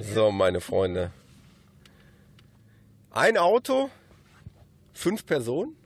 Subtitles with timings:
[0.00, 1.12] So, meine Freunde.
[3.10, 3.90] Ein Auto,
[4.92, 5.76] fünf Personen.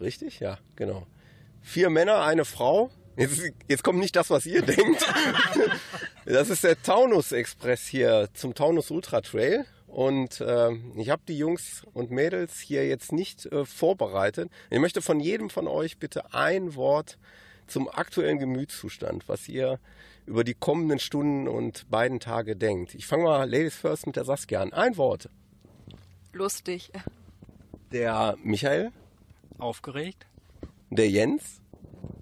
[0.00, 0.40] Richtig?
[0.40, 1.06] Ja, genau.
[1.60, 2.90] Vier Männer, eine Frau.
[3.16, 5.06] Jetzt, jetzt kommt nicht das, was ihr denkt.
[6.24, 9.66] Das ist der Taunus Express hier zum Taunus Ultra Trail.
[9.86, 14.50] Und äh, ich habe die Jungs und Mädels hier jetzt nicht äh, vorbereitet.
[14.70, 17.18] Ich möchte von jedem von euch bitte ein Wort
[17.66, 19.78] zum aktuellen Gemütszustand, was ihr
[20.26, 22.94] über die kommenden Stunden und beiden Tage denkt.
[22.94, 24.72] Ich fange mal Ladies First mit der Saskia an.
[24.72, 25.28] Ein Wort.
[26.32, 26.90] Lustig.
[27.92, 28.90] Der Michael,
[29.58, 30.26] Aufgeregt,
[30.90, 31.60] der Jens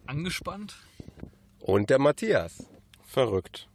[0.06, 0.74] angespannt.
[1.60, 2.64] und der Matthias.
[3.04, 3.68] Verrückt.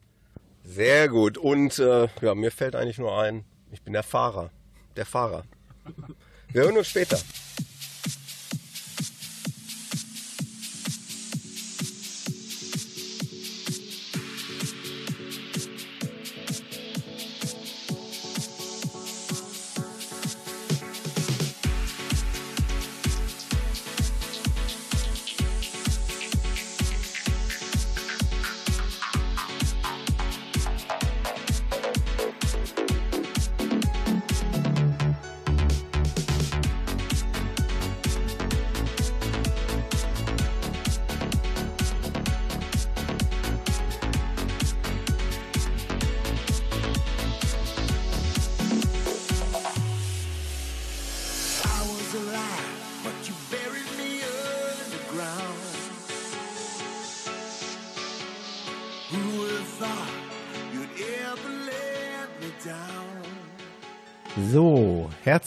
[0.64, 1.38] Sehr gut.
[1.38, 4.50] Und äh, ja, mir fällt eigentlich nur ein, ich bin der Fahrer.
[4.98, 5.44] Der Fahrer.
[6.50, 7.18] Wir hören uns später.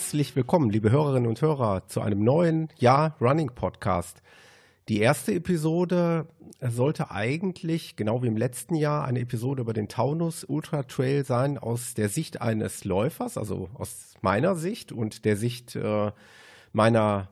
[0.09, 4.23] Herzlich willkommen, liebe Hörerinnen und Hörer, zu einem neuen Jahr Running Podcast.
[4.87, 6.25] Die erste Episode
[6.59, 11.59] sollte eigentlich, genau wie im letzten Jahr, eine Episode über den Taunus Ultra Trail sein
[11.59, 16.11] aus der Sicht eines Läufers, also aus meiner Sicht und der Sicht äh,
[16.73, 17.29] meiner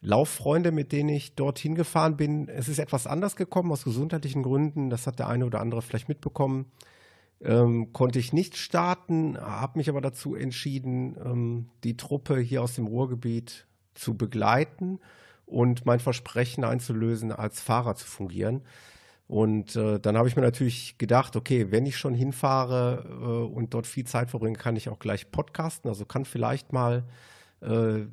[0.00, 2.46] Lauffreunde, mit denen ich dorthin gefahren bin.
[2.46, 4.88] Es ist etwas anders gekommen aus gesundheitlichen Gründen.
[4.88, 6.66] Das hat der eine oder andere vielleicht mitbekommen
[7.42, 12.74] ähm, konnte ich nicht starten, habe mich aber dazu entschieden, ähm, die Truppe hier aus
[12.74, 15.00] dem Ruhrgebiet zu begleiten
[15.46, 18.62] und mein Versprechen einzulösen, als Fahrer zu fungieren.
[19.26, 23.74] Und äh, dann habe ich mir natürlich gedacht, okay, wenn ich schon hinfahre äh, und
[23.74, 25.88] dort viel Zeit verbringe, kann ich auch gleich podcasten.
[25.88, 27.04] Also kann vielleicht mal
[27.60, 28.06] äh,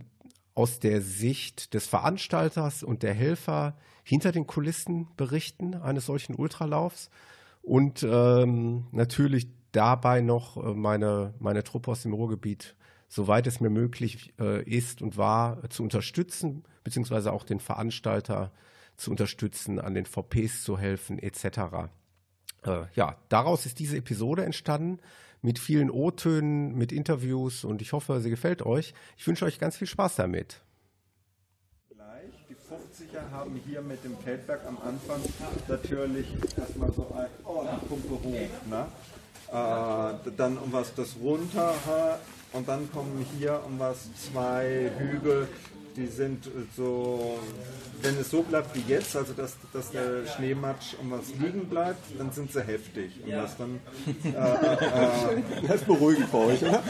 [0.54, 7.10] aus der Sicht des Veranstalters und der Helfer hinter den Kulissen berichten eines solchen Ultralaufs
[7.68, 12.78] und ähm, natürlich dabei noch äh, meine, meine Truppe aus dem Ruhrgebiet,
[13.10, 18.54] soweit es mir möglich äh, ist und war, zu unterstützen, beziehungsweise auch den Veranstalter
[18.96, 21.90] zu unterstützen, an den VPs zu helfen, etc.
[22.64, 25.00] Äh, ja, daraus ist diese Episode entstanden
[25.42, 28.94] mit vielen O-Tönen, mit Interviews und ich hoffe, sie gefällt euch.
[29.18, 30.62] Ich wünsche euch ganz viel Spaß damit.
[33.18, 35.22] 50er haben hier mit dem Feldberg am Anfang
[35.68, 38.68] natürlich erstmal so ein, oh, die Pumpe hoch.
[38.70, 38.86] Ne?
[39.50, 41.74] Äh, dann um was das runter
[42.54, 45.48] und dann kommen hier um was zwei Hügel,
[45.96, 47.40] die sind so,
[48.04, 52.04] wenn es so bleibt wie jetzt, also dass, dass der Schneematsch um was liegen bleibt,
[52.20, 53.14] dann sind sie heftig.
[53.26, 53.80] Und was dann,
[55.68, 56.84] Das ist beruhigend für euch, oder?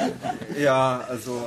[0.59, 1.41] ja, also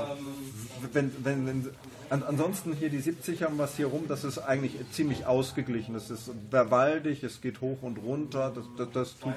[0.92, 1.70] wenn, wenn, wenn
[2.10, 5.94] an, ansonsten hier die 70er haben was hier rum, das ist eigentlich ziemlich ausgeglichen.
[5.94, 9.32] Das ist verwaldig, es geht hoch und runter, das, das, das tut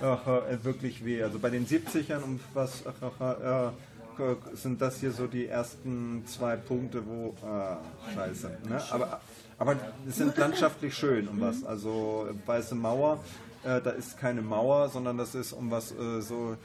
[0.00, 1.22] ach, äh, wirklich weh.
[1.22, 3.70] Also bei den 70ern um was ach, äh,
[4.54, 8.58] sind das hier so die ersten zwei Punkte, wo äh, scheiße.
[8.68, 8.82] Ne?
[8.90, 9.20] Aber,
[9.58, 9.76] aber
[10.08, 11.62] es sind landschaftlich schön um was.
[11.64, 13.22] Also weiße Mauer,
[13.64, 16.56] äh, da ist keine Mauer, sondern das ist um was äh, so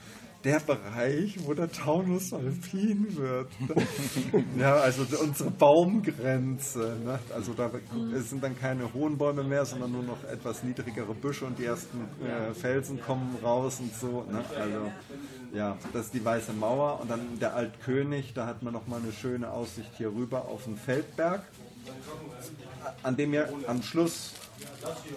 [0.44, 3.50] der Bereich, wo der Taunus alpin wird.
[4.58, 6.98] ja, also unsere Baumgrenze.
[7.04, 7.20] Ne?
[7.34, 7.72] Also da
[8.16, 11.66] es sind dann keine hohen Bäume mehr, sondern nur noch etwas niedrigere Büsche und die
[11.66, 14.26] ersten äh, Felsen kommen raus und so.
[14.30, 14.44] Ne?
[14.60, 14.92] Also
[15.54, 19.00] ja, das ist die Weiße Mauer und dann der Altkönig, da hat man noch mal
[19.00, 21.44] eine schöne Aussicht hier rüber auf den Feldberg,
[23.02, 24.34] an dem ihr am Schluss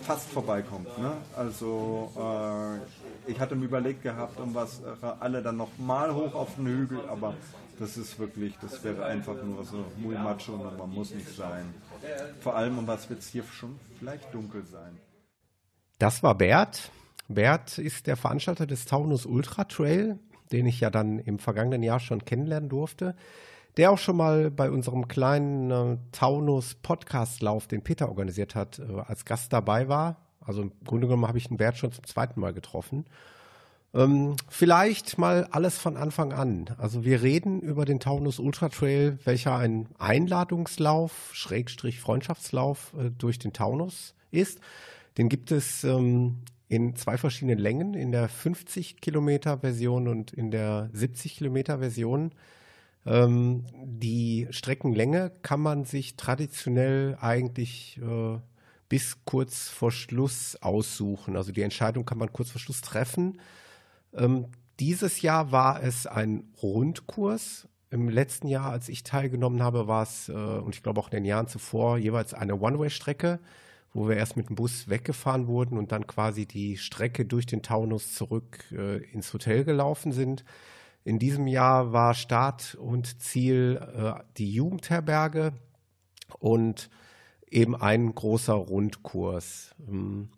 [0.03, 0.87] fast vorbeikommt.
[0.99, 1.13] Ne?
[1.37, 6.35] Also äh, ich hatte mir überlegt gehabt, um was äh, alle dann noch mal hoch
[6.35, 7.35] auf den Hügel, aber
[7.79, 11.75] das ist wirklich, das wäre einfach nur so muy macho und man muss nicht sein.
[12.41, 14.99] Vor allem, um was wird es hier schon vielleicht dunkel sein.
[15.99, 16.91] Das war Bert.
[17.29, 20.19] Bert ist der Veranstalter des Taunus Ultra Trail,
[20.53, 23.17] den ich ja dann im vergangenen Jahr schon kennenlernen durfte,
[23.77, 29.01] der auch schon mal bei unserem kleinen äh, Taunus Podcastlauf, den Peter organisiert hat, äh,
[29.07, 30.17] als Gast dabei war.
[30.41, 33.05] Also im Grunde genommen habe ich den Bert schon zum zweiten Mal getroffen.
[33.95, 36.67] Ähm, vielleicht mal alles von Anfang an.
[36.79, 43.39] Also wir reden über den Taunus Ultra Trail, welcher ein Einladungslauf, Schrägstrich Freundschaftslauf äh, durch
[43.39, 44.61] den Taunus ist.
[45.19, 50.51] Den gibt es ähm, in zwei verschiedenen Längen, in der 50 Kilometer Version und in
[50.51, 52.33] der 70 Kilometer Version.
[53.07, 58.39] Ähm, die Streckenlänge kann man sich traditionell eigentlich äh,
[58.89, 61.37] bis kurz vor Schluss aussuchen.
[61.37, 63.41] Also die Entscheidung kann man kurz vor Schluss treffen.
[64.13, 64.47] Ähm,
[64.81, 67.69] dieses Jahr war es ein Rundkurs.
[67.91, 71.17] Im letzten Jahr, als ich teilgenommen habe, war es, äh, und ich glaube auch in
[71.19, 73.39] den Jahren zuvor, jeweils eine One-Way-Strecke,
[73.95, 77.63] wo wir erst mit dem Bus weggefahren wurden und dann quasi die Strecke durch den
[77.63, 80.45] Taunus zurück äh, ins Hotel gelaufen sind.
[81.07, 85.53] In diesem Jahr war Start und Ziel äh, die Jugendherberge
[86.41, 86.91] und
[87.49, 89.73] eben ein großer Rundkurs.
[89.87, 90.31] Ähm,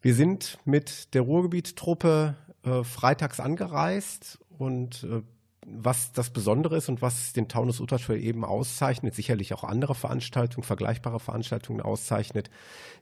[0.00, 5.20] wir sind mit der Ruhrgebiet-Truppe äh, freitags angereist und äh,
[5.66, 9.94] was das Besondere ist und was den Taunus Ultra Trail eben auszeichnet, sicherlich auch andere
[9.94, 12.48] Veranstaltungen, vergleichbare Veranstaltungen auszeichnet,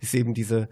[0.00, 0.68] ist eben diese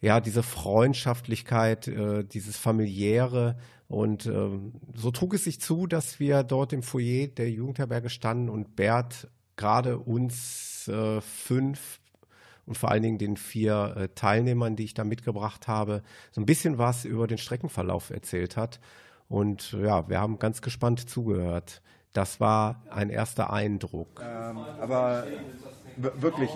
[0.00, 3.56] ja, diese Freundschaftlichkeit, äh, dieses familiäre.
[3.88, 8.48] Und ähm, so trug es sich zu, dass wir dort im Foyer der Jugendherberge standen
[8.48, 12.00] und Bert gerade uns äh, fünf
[12.66, 16.46] und vor allen Dingen den vier äh, Teilnehmern, die ich da mitgebracht habe, so ein
[16.46, 18.80] bisschen was über den Streckenverlauf erzählt hat.
[19.28, 21.82] Und ja, wir haben ganz gespannt zugehört.
[22.12, 24.20] Das war ein erster Eindruck.
[24.24, 25.24] Ähm, aber
[25.96, 26.50] wirklich,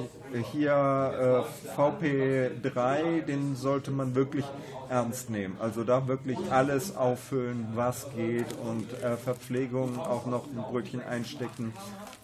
[0.52, 4.44] hier äh, VP3, den sollte man wirklich
[4.88, 5.56] ernst nehmen.
[5.60, 11.72] Also da wirklich alles auffüllen, was geht und äh, Verpflegung auch noch ein Brötchen einstecken,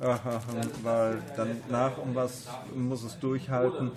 [0.01, 0.05] äh,
[0.83, 3.93] weil danach um was muss es durchhalten,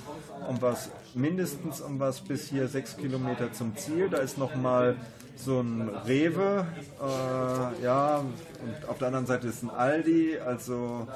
[0.48, 4.10] um was mindestens um was bis hier sechs Kilometer zum Ziel.
[4.10, 4.96] Da ist noch mal
[5.36, 6.66] so ein Rewe,
[7.02, 11.08] äh, ja, und auf der anderen Seite ist ein Aldi, also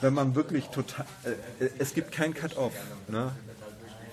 [0.00, 1.06] wenn man wirklich total.
[1.24, 2.74] Äh, es gibt kein Cut-Off.
[3.08, 3.32] Ne?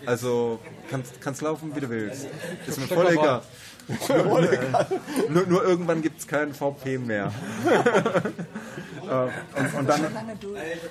[0.05, 0.59] Also
[0.89, 2.27] kannst, kannst laufen, wie du willst.
[2.67, 3.41] Ist mir voll egal.
[5.29, 7.31] nur, nur, irgendwann gibt es keinen VP mehr.
[9.03, 10.01] Äh, und, und, dann,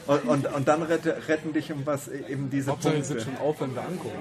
[0.07, 3.09] und, und, und dann rette, retten dich um was eben diese Hauptsache, Punkte.
[3.09, 4.19] sind schon auf, wenn wir angucken.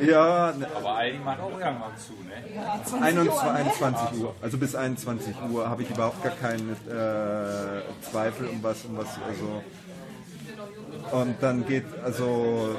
[0.00, 3.02] Ja, ne, Aber Aldi macht auch irgendwann zu, ne?
[3.02, 4.34] 21, 21 Uhr.
[4.42, 9.06] Also bis 21 Uhr habe ich überhaupt gar keinen äh, Zweifel um was, um was,
[9.28, 9.62] also
[11.12, 12.76] und dann geht, also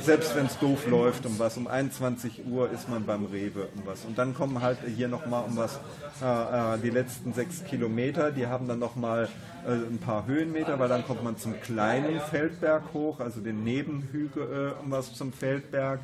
[0.00, 3.82] selbst wenn es doof läuft, um was, um 21 Uhr ist man beim Rewe um
[3.84, 4.04] was.
[4.04, 5.78] Und dann kommen halt hier nochmal um was,
[6.22, 9.28] äh, äh, die letzten sechs Kilometer, die haben dann nochmal
[9.66, 14.74] äh, ein paar Höhenmeter, weil dann kommt man zum kleinen Feldberg hoch, also den Nebenhügel
[14.78, 16.00] äh, um was zum Feldberg.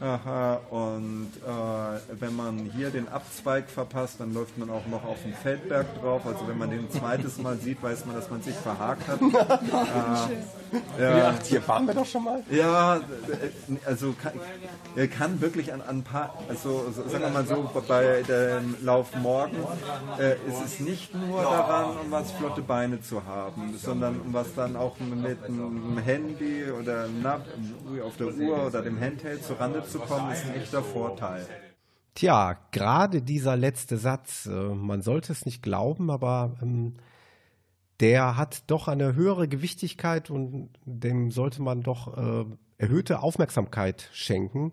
[0.00, 5.22] Aha, und äh, wenn man hier den Abzweig verpasst, dann läuft man auch noch auf
[5.24, 6.22] den Feldberg drauf.
[6.24, 9.18] Also wenn man den ein zweites Mal sieht, weiß man, dass man sich verhakt hat.
[11.00, 12.44] äh, ja, Hier waren wir doch schon mal.
[12.48, 13.00] ja,
[13.86, 14.34] also kann,
[14.94, 19.16] er kann wirklich an, ein paar, also so- sagen wir mal so, bei dem Lauf
[19.16, 19.56] morgen
[20.20, 24.54] äh, ist es nicht nur daran, um was flotte Beine zu haben, sondern um was
[24.54, 27.26] dann auch mit einem Handy oder einem
[28.06, 31.46] auf der Uhr oder dem Handheld zu Rande zu kommen, ist ein echter Vorteil.
[32.14, 36.94] Tja, gerade dieser letzte Satz, äh, man sollte es nicht glauben, aber ähm,
[38.00, 42.44] der hat doch eine höhere Gewichtigkeit und dem sollte man doch äh,
[42.76, 44.72] erhöhte Aufmerksamkeit schenken.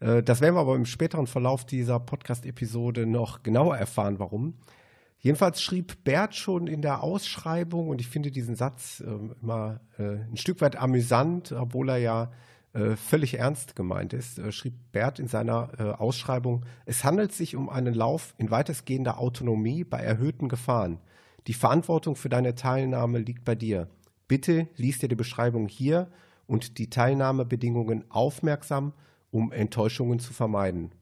[0.00, 4.54] Äh, das werden wir aber im späteren Verlauf dieser Podcast-Episode noch genauer erfahren, warum.
[5.20, 9.08] Jedenfalls schrieb Bert schon in der Ausschreibung, und ich finde diesen Satz äh,
[9.40, 12.28] immer äh, ein Stück weit amüsant, obwohl er ja äh,
[12.96, 17.68] völlig ernst gemeint ist, äh, schrieb Bert in seiner äh, Ausschreibung, es handelt sich um
[17.68, 20.98] einen Lauf in weitestgehender Autonomie bei erhöhten Gefahren.
[21.46, 23.88] Die Verantwortung für deine Teilnahme liegt bei dir.
[24.26, 26.08] Bitte lies dir die Beschreibung hier
[26.46, 28.92] und die Teilnahmebedingungen aufmerksam,
[29.30, 30.92] um Enttäuschungen zu vermeiden.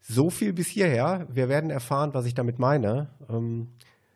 [0.00, 1.26] So viel bis hierher.
[1.30, 3.10] Wir werden erfahren, was ich damit meine.
[3.28, 3.68] Ähm,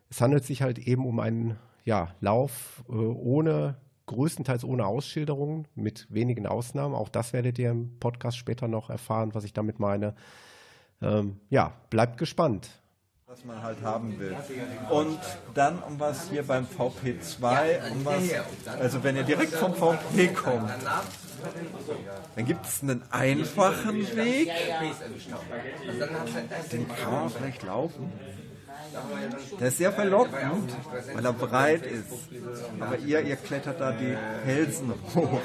[0.09, 6.07] es handelt sich halt eben um einen ja, Lauf äh, ohne, größtenteils ohne Ausschilderungen, mit
[6.09, 6.95] wenigen Ausnahmen.
[6.95, 10.15] Auch das werdet ihr im Podcast später noch erfahren, was ich damit meine.
[11.01, 12.69] Ähm, ja, bleibt gespannt.
[13.27, 14.35] was man halt haben will.
[14.89, 15.19] Und
[15.53, 18.23] dann um was hier beim VP2, um was,
[18.79, 20.71] also wenn ihr direkt vom VP kommt,
[22.35, 24.51] dann gibt es einen einfachen Weg,
[26.71, 28.11] den kann man vielleicht laufen.
[29.59, 30.73] Der ist sehr verlockend,
[31.13, 32.05] weil er breit ist.
[32.79, 34.15] Aber ihr, ihr klettert da die
[34.45, 35.41] Felsen hoch.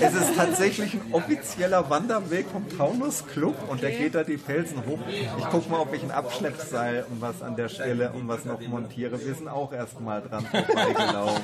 [0.00, 4.84] es ist tatsächlich ein offizieller Wanderweg vom Taunus Club und der geht da die Felsen
[4.86, 4.98] hoch.
[5.38, 8.60] Ich gucke mal, ob ich ein Abschleppseil und was an der Stelle und was noch
[8.60, 9.24] montiere.
[9.24, 11.42] Wir sind auch erst mal dran vorbeigelaufen.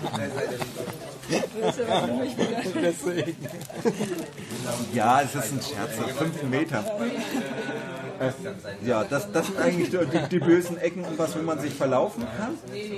[4.93, 6.85] Ja, es ist ein Scherz, fünf Meter.
[8.85, 12.27] Ja, das, das sind eigentlich die, die bösen Ecken, um was, wo man sich verlaufen
[12.37, 12.57] kann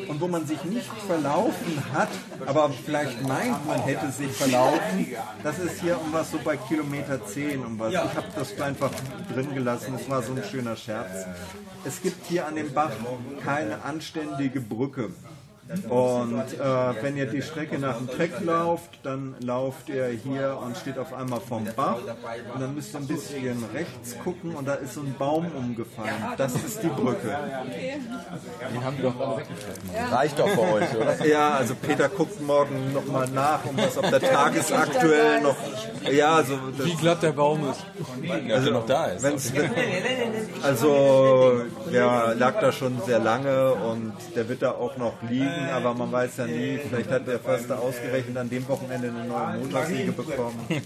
[0.08, 2.08] und wo man sich nicht verlaufen hat,
[2.46, 5.06] aber vielleicht meint, man hätte sich verlaufen.
[5.44, 7.92] Das ist hier um was so bei Kilometer 10 um was.
[7.92, 8.90] Ich habe das einfach
[9.32, 11.26] drin gelassen, es war so ein schöner Scherz.
[11.84, 12.92] Es gibt hier an dem Bach
[13.44, 15.10] keine anständige Brücke.
[15.88, 20.76] Und äh, wenn ihr die Strecke nach dem Treck lauft, dann lauft ihr hier und
[20.76, 21.98] steht auf einmal vom Bach.
[22.54, 26.14] Und dann müsst ihr ein bisschen rechts gucken und da ist so ein Baum umgefallen.
[26.36, 27.36] Das ist die Brücke.
[28.74, 30.12] Den haben wir doch alle weggeschleppt.
[30.12, 31.26] Reicht doch für euch, oder?
[31.26, 35.56] Ja, also Peter guckt morgen nochmal nach, um was ob der tagesaktuell noch.
[36.10, 36.58] Ja, so.
[36.76, 37.84] Das, Wie glatt der Baum ist.
[38.50, 39.24] Also noch da ist.
[40.62, 41.62] Also
[41.92, 46.10] der lag da schon sehr lange und der wird da auch noch liegen, aber man
[46.10, 50.58] weiß ja nie, vielleicht hat der Förster ausgerechnet an dem Wochenende eine neue Montagsliege bekommen.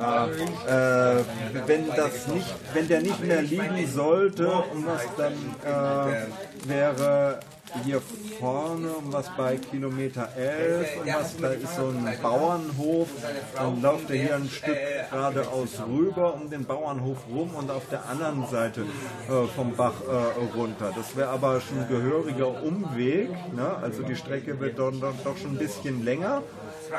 [0.00, 1.24] Ja, äh,
[1.66, 5.32] wenn das nicht, wenn der nicht mehr liegen sollte, um was dann
[5.64, 7.38] äh, wäre
[7.84, 8.00] hier
[8.38, 13.08] vorne was bei Kilometer 11 und was da ist so ein Bauernhof.
[13.54, 14.76] Dann läuft er hier ein Stück
[15.10, 20.56] geradeaus rüber um den Bauernhof rum und auf der anderen Seite äh, vom Bach äh,
[20.56, 20.92] runter.
[20.94, 23.76] Das wäre aber schon ein gehöriger Umweg ne?
[23.80, 26.42] also die Strecke wird doch, doch, doch schon ein bisschen länger.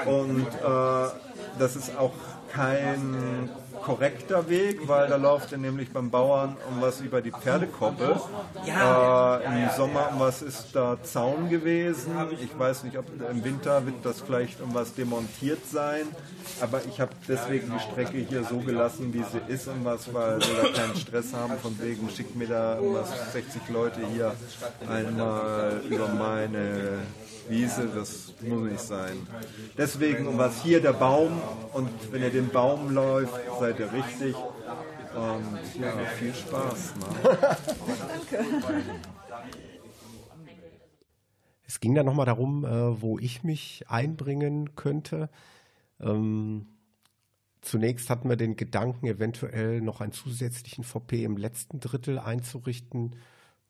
[0.06, 1.10] Und äh,
[1.60, 2.14] das ist auch
[2.52, 3.50] kein
[3.84, 8.16] korrekter Weg, weil da läuft er nämlich beim Bauern um was über die Pferdekoppel.
[8.66, 12.14] Äh, Im Sommer um was ist da Zaun gewesen.
[12.42, 16.08] Ich weiß nicht, ob im Winter wird das vielleicht um was demontiert sein.
[16.62, 20.40] Aber ich habe deswegen die Strecke hier so gelassen, wie sie ist, um was, weil
[20.40, 21.58] wir da keinen Stress haben.
[21.62, 24.34] Von wegen schickt mir da um was 60 Leute hier
[24.88, 27.00] einmal über meine
[27.50, 29.28] Wiese, das muss nicht sein.
[29.78, 31.42] Deswegen, um was hier der Baum
[31.74, 34.36] und wenn ihr den Baum läuft, seid ihr richtig.
[34.36, 36.94] Und ja, viel Spaß.
[36.96, 37.58] Ne?
[41.66, 45.30] Es ging dann nochmal darum, äh, wo ich mich einbringen könnte.
[46.00, 46.68] Ähm,
[47.62, 53.16] zunächst hatten wir den Gedanken, eventuell noch einen zusätzlichen VP im letzten Drittel einzurichten,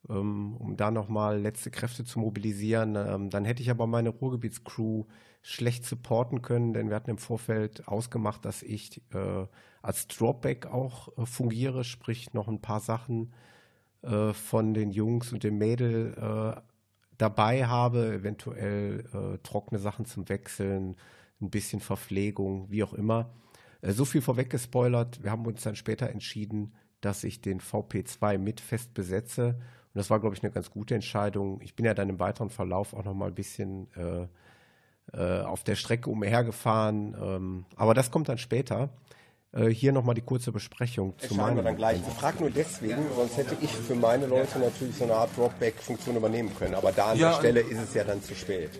[0.10, 2.95] ähm, um da nochmal letzte Kräfte zu mobilisieren.
[2.98, 5.05] Ähm, dann hätte ich aber meine Ruhrgebietscrew
[5.41, 9.45] schlecht supporten können, denn wir hatten im Vorfeld ausgemacht, dass ich äh,
[9.84, 13.34] als Dropback auch äh, fungiere, sprich noch ein paar Sachen
[14.02, 16.62] äh, von den Jungs und dem Mädel äh,
[17.18, 20.96] dabei habe, eventuell äh, trockene Sachen zum Wechseln,
[21.42, 23.34] ein bisschen Verpflegung, wie auch immer.
[23.82, 25.22] Äh, so viel vorweg gespoilert.
[25.22, 29.48] Wir haben uns dann später entschieden, dass ich den VP2 mit fest besetze.
[29.48, 31.60] Und das war, glaube ich, eine ganz gute Entscheidung.
[31.62, 35.75] Ich bin ja dann im weiteren Verlauf auch noch mal ein bisschen äh, auf der
[35.75, 37.16] Strecke umhergefahren.
[37.22, 38.90] Ähm, aber das kommt dann später.
[39.55, 42.00] Äh, hier nochmal die kurze Besprechung zu Entscheiden wir dann gleich.
[42.07, 46.15] Ich frage nur deswegen, sonst hätte ich für meine Leute natürlich so eine Art Dropback-Funktion
[46.15, 46.74] übernehmen können.
[46.74, 48.72] Aber da an Ja, der Stelle ist es ja dann zu spät.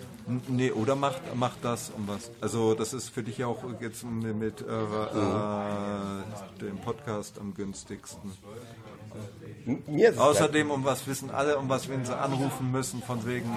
[0.48, 2.32] Nee, oder macht, macht das um was.
[2.42, 6.24] Also das ist für dich ja auch jetzt mit, mit äh, äh,
[6.62, 8.32] dem Podcast am günstigsten.
[10.18, 13.52] Außerdem um was wissen alle, um was wenn sie anrufen müssen, von wegen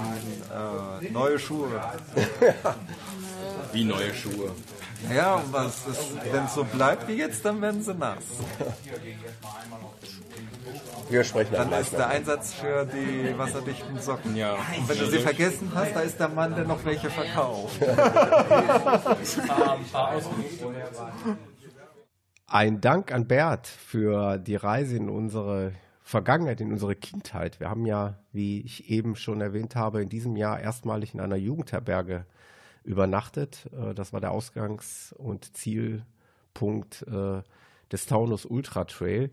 [1.03, 1.69] äh, neue Schuhe.
[3.73, 4.51] Wie neue Schuhe.
[5.15, 5.85] Ja, um was
[6.31, 8.25] wenn es so bleibt wie jetzt, dann werden sie nass.
[11.09, 12.09] wir sprechen dann ist der.
[12.09, 14.35] Einsatz für die wasserdichten Socken.
[14.37, 14.55] Ja.
[14.55, 17.81] Und wenn du sie vergessen hast, da ist der Mann, der noch welche verkauft.
[22.49, 25.73] Ein Dank an Bert für die Reise in unsere
[26.03, 27.59] Vergangenheit, in unsere Kindheit.
[27.59, 31.35] Wir haben ja, wie ich eben schon erwähnt habe, in diesem Jahr erstmalig in einer
[31.37, 32.25] Jugendherberge
[32.87, 33.69] übernachtet.
[33.73, 37.43] Äh, Das war der Ausgangs- und Zielpunkt äh,
[37.93, 39.31] des Taunus Ultra Trail.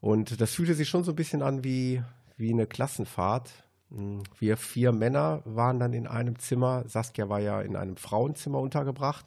[0.00, 2.02] Und das fühlte sich schon so ein bisschen an wie,
[2.36, 3.50] wie eine Klassenfahrt.
[3.90, 6.84] Mm, Wir vier Männer waren dann in einem Zimmer.
[6.88, 9.26] Saskia war ja in einem Frauenzimmer untergebracht.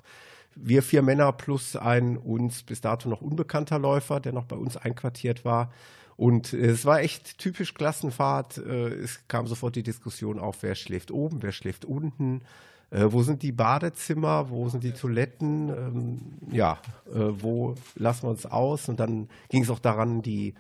[0.56, 4.78] Wir vier Männer plus ein uns bis dato noch unbekannter Läufer, der noch bei uns
[4.78, 5.72] einquartiert war.
[6.18, 8.58] Und äh, es war echt typisch Klassenfahrt.
[8.58, 12.42] Es kam sofort die Diskussion auf, wer schläft oben, wer schläft unten.
[12.92, 14.50] Äh, wo sind die Badezimmer?
[14.50, 15.70] Wo sind die Toiletten?
[15.70, 16.20] Ähm,
[16.52, 18.90] ja, äh, wo lassen wir uns aus?
[18.90, 20.56] Und dann ging es auch daran, die,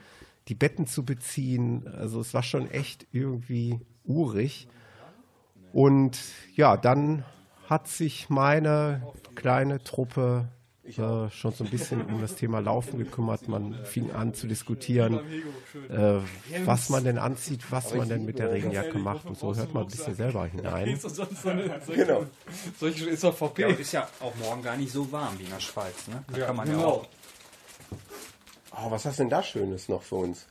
[0.47, 1.87] die Betten zu beziehen.
[1.87, 4.67] Also es war schon echt irgendwie urig.
[5.73, 6.19] Und
[6.55, 7.23] ja, dann
[7.67, 9.03] hat sich meine
[9.35, 10.47] kleine Truppe
[10.97, 13.47] äh, schon so ein bisschen um das Thema Laufen gekümmert.
[13.47, 15.19] Man fing an zu diskutieren,
[15.89, 16.19] äh,
[16.65, 19.83] was man denn anzieht, was man denn mit der Regenjacke macht und so hört man
[19.83, 20.99] ein bisschen selber hinein.
[21.87, 22.25] Genau.
[22.79, 23.73] Solche ist doch VP.
[23.73, 26.07] Ist ja auch morgen gar nicht so warm wie in der Schweiz.
[26.07, 26.23] Ne?
[26.31, 26.87] Da kann man ja genau.
[26.87, 27.07] auch.
[28.71, 30.45] Oh, was hast du denn da Schönes noch für uns?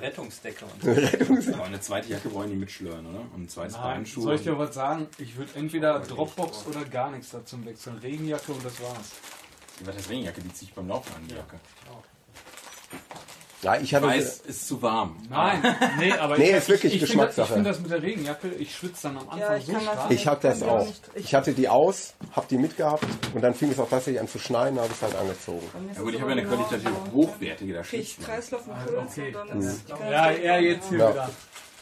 [0.00, 1.52] Rettungsdecke und so.
[1.54, 3.20] Aber eine zweite Jacke wollen die mitschlören, oder?
[3.34, 4.22] Und ein zweites Beinschuh.
[4.22, 5.08] Soll ich dir was sagen?
[5.18, 7.98] Ich würde entweder Dropbox oder gar nichts dazu wechseln.
[7.98, 9.12] Regenjacke und das war's.
[9.84, 10.40] Was heißt Regenjacke?
[10.40, 11.58] Die ziehe ich beim Laufen an, die Jacke.
[11.86, 12.02] Ja,
[13.82, 14.06] ich hatte.
[14.06, 15.16] Weiß, ist zu warm.
[15.30, 15.60] Nein,
[15.98, 17.54] nee, aber Nee, ich, ist wirklich ich, ich finde das, ich Geschmackssache.
[17.54, 20.10] find das mit der Regenjacke, ich schwitze dann am Anfang ich so stark.
[20.10, 20.86] Ich hatte das auch.
[21.14, 23.04] Ich- hatte die aus, hab die mitgehabt
[23.34, 25.66] und dann fing es auch tatsächlich an zu schneien, da habe ich es halt angezogen.
[25.94, 28.18] Ja gut, ich habe ja eine qualitativ hochwertige, da ich.
[28.20, 31.10] Kreislauf und Puls und dann ist Ja, er jetzt hier Ja.
[31.12, 31.30] wieder.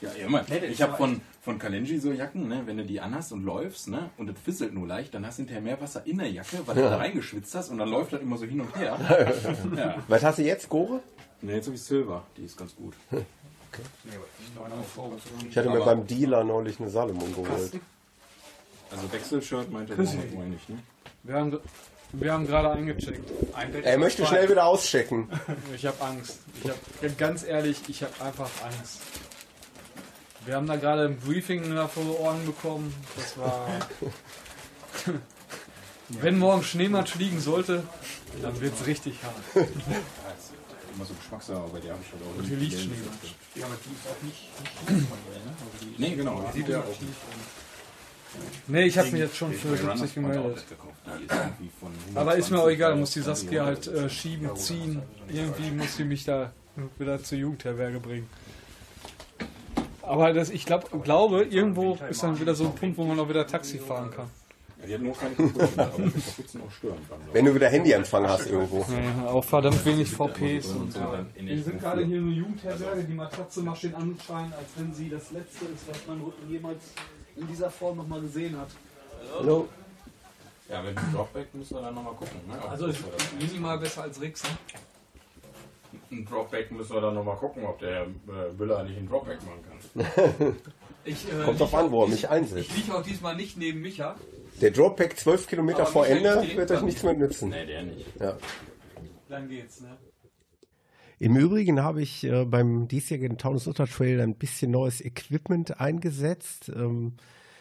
[0.01, 0.45] Ja, ja, immer.
[0.69, 4.11] Ich habe von, von Kalenji so Jacken, ne, wenn du die anhast und läufst, ne,
[4.17, 6.75] und es fisselt nur leicht, dann hast du hinterher mehr Wasser in der Jacke, weil
[6.75, 8.99] du da reingeschwitzt hast und dann läuft das immer so hin und her.
[9.77, 9.95] ja.
[10.09, 11.01] Was hast du jetzt, Gore?
[11.43, 12.95] Ne, jetzt habe ich Silver, die ist ganz gut.
[15.49, 17.73] Ich hatte mir Aber- beim Dealer neulich eine Salomon geholt.
[18.91, 20.79] Also Wechselshirt meinte er nicht, ne?
[21.23, 21.59] Wir haben,
[22.13, 23.31] wir haben gerade eingecheckt.
[23.83, 25.29] Er möchte schnell wieder auschecken.
[25.75, 26.41] Ich habe Angst.
[26.63, 29.01] Ich hab, ganz ehrlich, ich habe einfach Angst.
[30.45, 32.93] Wir haben da gerade ein Briefing vor Ohren bekommen.
[33.17, 33.67] Das war.
[36.09, 37.85] Wenn morgen Schneematsch liegen sollte,
[38.43, 39.67] dann wird es richtig hart.
[40.93, 43.35] Ja, immer so Geschmackssache, aber die habe ich halt auch Und hier liegt Schneematsch.
[43.55, 45.55] Ja, aber die ist auch nicht, nicht ne?
[45.59, 46.51] Also die Nee, genau.
[46.55, 46.99] Die der auch
[48.67, 50.65] Nee, ich habe mich jetzt schon für 70 gemeldet.
[52.15, 55.03] Aber ist mir auch egal, muss die Saskia halt äh, schieben, ziehen.
[55.29, 56.51] Irgendwie muss sie mich da
[56.99, 58.31] wieder zur Jugendherberge bringen.
[60.01, 63.29] Aber das, ich glaub, glaube, irgendwo ist dann wieder so ein Punkt, wo man auch
[63.29, 64.31] wieder Taxi fahren kann.
[64.83, 67.19] Ja, die hat nur keine Kapuzen, aber die Kapuzen auch stören kann.
[67.33, 68.79] Wenn du wieder Handyempfang hast irgendwo.
[68.79, 70.67] Ja, auch verdammt wenig VPs.
[70.69, 71.01] Und, so
[71.37, 75.09] wir sind gerade hier in einer Jugendherberge, die Matratze macht den Anschein, als wenn sie
[75.09, 76.83] das Letzte ist, was man jemals
[77.37, 78.69] in dieser Form nochmal gesehen hat.
[79.39, 79.69] Hallo?
[80.69, 82.41] Ja, mit dem Dropback müssen wir dann nochmal gucken.
[82.49, 82.55] Ne?
[82.69, 83.05] Also das ist
[83.41, 84.43] minimal besser als Rix.
[84.43, 84.51] Ne?
[86.11, 88.09] Ein Dropback müssen wir dann nochmal gucken, ob der äh,
[88.59, 89.63] Müller nicht einen Dropback machen
[89.95, 90.57] kann.
[91.05, 92.61] Ich, äh, Kommt drauf an, wo er mich einsetzt.
[92.61, 94.15] Ich liege auch diesmal nicht neben Micha.
[94.63, 97.51] Der Dropback 12 Kilometer vor Ende wird euch nichts mehr nützen.
[97.51, 98.07] Nee, der nicht.
[98.21, 98.37] Ja.
[99.29, 99.99] Dann geht's, ne?
[101.19, 106.71] Im Übrigen habe ich äh, beim diesjährigen Taunus Ultra Trail ein bisschen neues Equipment eingesetzt,
[106.75, 107.15] ähm,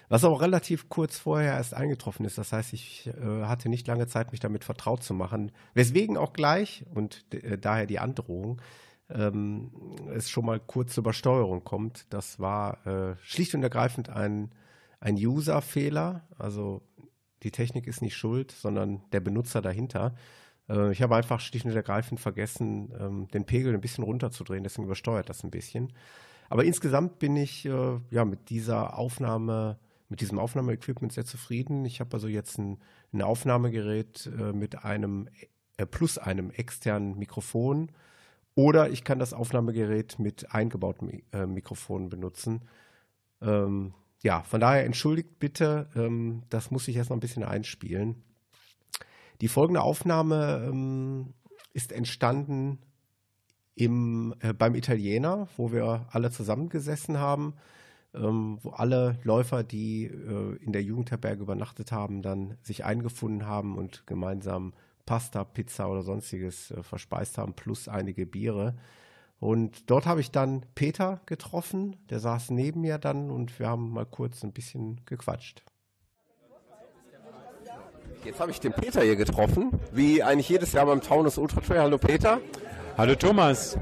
[0.10, 2.40] was auch relativ kurz vorher erst eingetroffen ist.
[2.40, 5.52] Das heißt, ich äh, hatte nicht lange Zeit, mich damit vertraut zu machen.
[5.76, 8.62] Weswegen auch gleich, und äh, daher die Androhung,
[9.10, 9.72] ähm,
[10.14, 12.06] es schon mal kurz zur Übersteuerung kommt.
[12.10, 14.52] Das war äh, schlicht und ergreifend ein,
[15.00, 16.28] ein User-Fehler.
[16.38, 16.82] Also
[17.44, 20.16] die Technik ist nicht schuld, sondern der Benutzer dahinter.
[20.70, 24.86] Äh, ich habe einfach schlicht und ergreifend vergessen, ähm, den Pegel ein bisschen runterzudrehen, deswegen
[24.86, 25.94] übersteuert das ein bisschen.
[26.50, 31.86] Aber insgesamt bin ich äh, ja mit dieser Aufnahme, mit diesem Aufnahmeequipment sehr zufrieden.
[31.86, 32.80] Ich habe also jetzt ein,
[33.14, 35.30] ein Aufnahmegerät äh, mit einem
[35.78, 37.92] äh, plus einem externen Mikrofon
[38.54, 42.64] oder ich kann das Aufnahmegerät mit eingebautem äh, Mikrofon benutzen.
[43.42, 48.24] Ähm, ja, von daher entschuldigt bitte, ähm, das muss ich erst noch ein bisschen einspielen.
[49.42, 51.34] Die folgende Aufnahme ähm,
[51.74, 52.78] ist entstanden
[53.74, 57.56] im, äh, beim Italiener, wo wir alle zusammengesessen haben,
[58.14, 63.78] ähm, wo alle Läufer, die äh, in der Jugendherberge übernachtet haben, dann sich eingefunden haben
[63.78, 64.74] und gemeinsam
[65.06, 68.76] Pasta, Pizza oder sonstiges äh, verspeist haben, plus einige Biere.
[69.42, 73.92] Und dort habe ich dann Peter getroffen, der saß neben mir dann und wir haben
[73.92, 75.64] mal kurz ein bisschen gequatscht.
[78.24, 81.80] Jetzt habe ich den Peter hier getroffen, wie eigentlich jedes Jahr beim Taunus Ultra Trail.
[81.80, 82.40] Hallo Peter.
[82.96, 83.80] Hallo Thomas.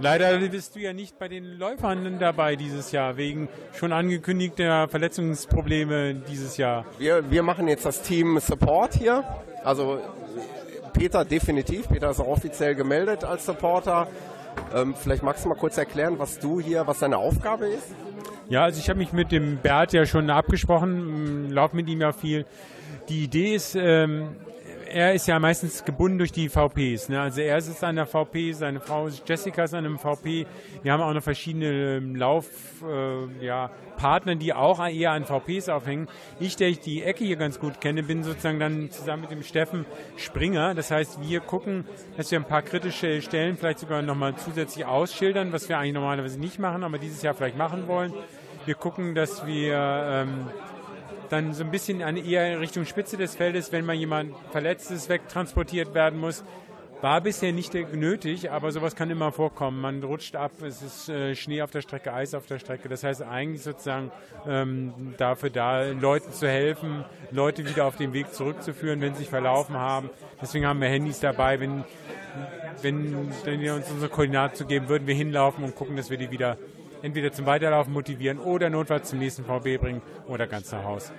[0.00, 6.14] Leider bist du ja nicht bei den Läufern dabei dieses Jahr, wegen schon angekündigter Verletzungsprobleme
[6.14, 6.84] dieses Jahr.
[6.98, 9.22] Wir, wir machen jetzt das Team Support hier.
[9.62, 10.00] Also
[10.92, 11.88] Peter definitiv.
[11.88, 14.08] Peter ist auch offiziell gemeldet als Supporter.
[14.74, 17.94] Ähm, vielleicht magst du mal kurz erklären, was du hier, was deine Aufgabe ist?
[18.48, 22.12] Ja, also ich habe mich mit dem Bert ja schon abgesprochen, laufe mit ihm ja
[22.12, 22.46] viel.
[23.08, 24.36] Die Idee ist, ähm,
[24.96, 27.10] er ist ja meistens gebunden durch die VPs.
[27.10, 27.20] Ne?
[27.20, 30.46] Also er ist an der VP, seine Frau Jessica ist an einem VP.
[30.82, 36.08] Wir haben auch noch verschiedene ähm, Laufpartner, äh, ja, die auch eher an VPs aufhängen.
[36.40, 39.42] Ich, der ich die Ecke hier ganz gut kenne, bin sozusagen dann zusammen mit dem
[39.42, 39.84] Steffen
[40.16, 40.74] Springer.
[40.74, 41.84] Das heißt, wir gucken,
[42.16, 46.40] dass wir ein paar kritische Stellen vielleicht sogar nochmal zusätzlich ausschildern, was wir eigentlich normalerweise
[46.40, 48.14] nicht machen, aber dieses Jahr vielleicht machen wollen.
[48.64, 50.46] Wir gucken, dass wir ähm,
[51.28, 55.94] dann so ein bisschen an eher Richtung Spitze des Feldes, wenn mal jemand Verletztes wegtransportiert
[55.94, 56.44] werden muss.
[57.02, 59.80] War bisher nicht nötig, aber sowas kann immer vorkommen.
[59.82, 62.88] Man rutscht ab, es ist äh, Schnee auf der Strecke, Eis auf der Strecke.
[62.88, 64.10] Das heißt eigentlich sozusagen
[64.46, 69.28] ähm, dafür da, Leuten zu helfen, Leute wieder auf den Weg zurückzuführen, wenn sie sich
[69.28, 70.08] verlaufen haben.
[70.40, 71.60] Deswegen haben wir Handys dabei.
[71.60, 71.84] Wenn,
[72.80, 76.16] wenn, wenn wir uns unsere Koordinaten zu geben, würden wir hinlaufen und gucken, dass wir
[76.16, 76.56] die wieder
[77.06, 81.12] entweder zum Weiterlaufen motivieren oder notfalls zum nächsten VB bringen oder ganz nach Haus.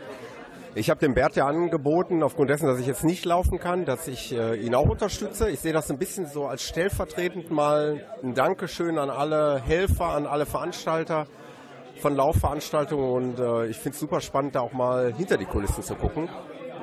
[0.76, 4.08] Ich habe dem Bert ja angeboten, aufgrund dessen, dass ich jetzt nicht laufen kann, dass
[4.08, 5.50] ich äh, ihn auch unterstütze.
[5.50, 10.28] Ich sehe das ein bisschen so als stellvertretend mal ein Dankeschön an alle Helfer, an
[10.28, 11.26] alle Veranstalter
[12.00, 15.82] von Laufveranstaltungen und äh, ich finde es super spannend, da auch mal hinter die Kulissen
[15.82, 16.30] zu gucken.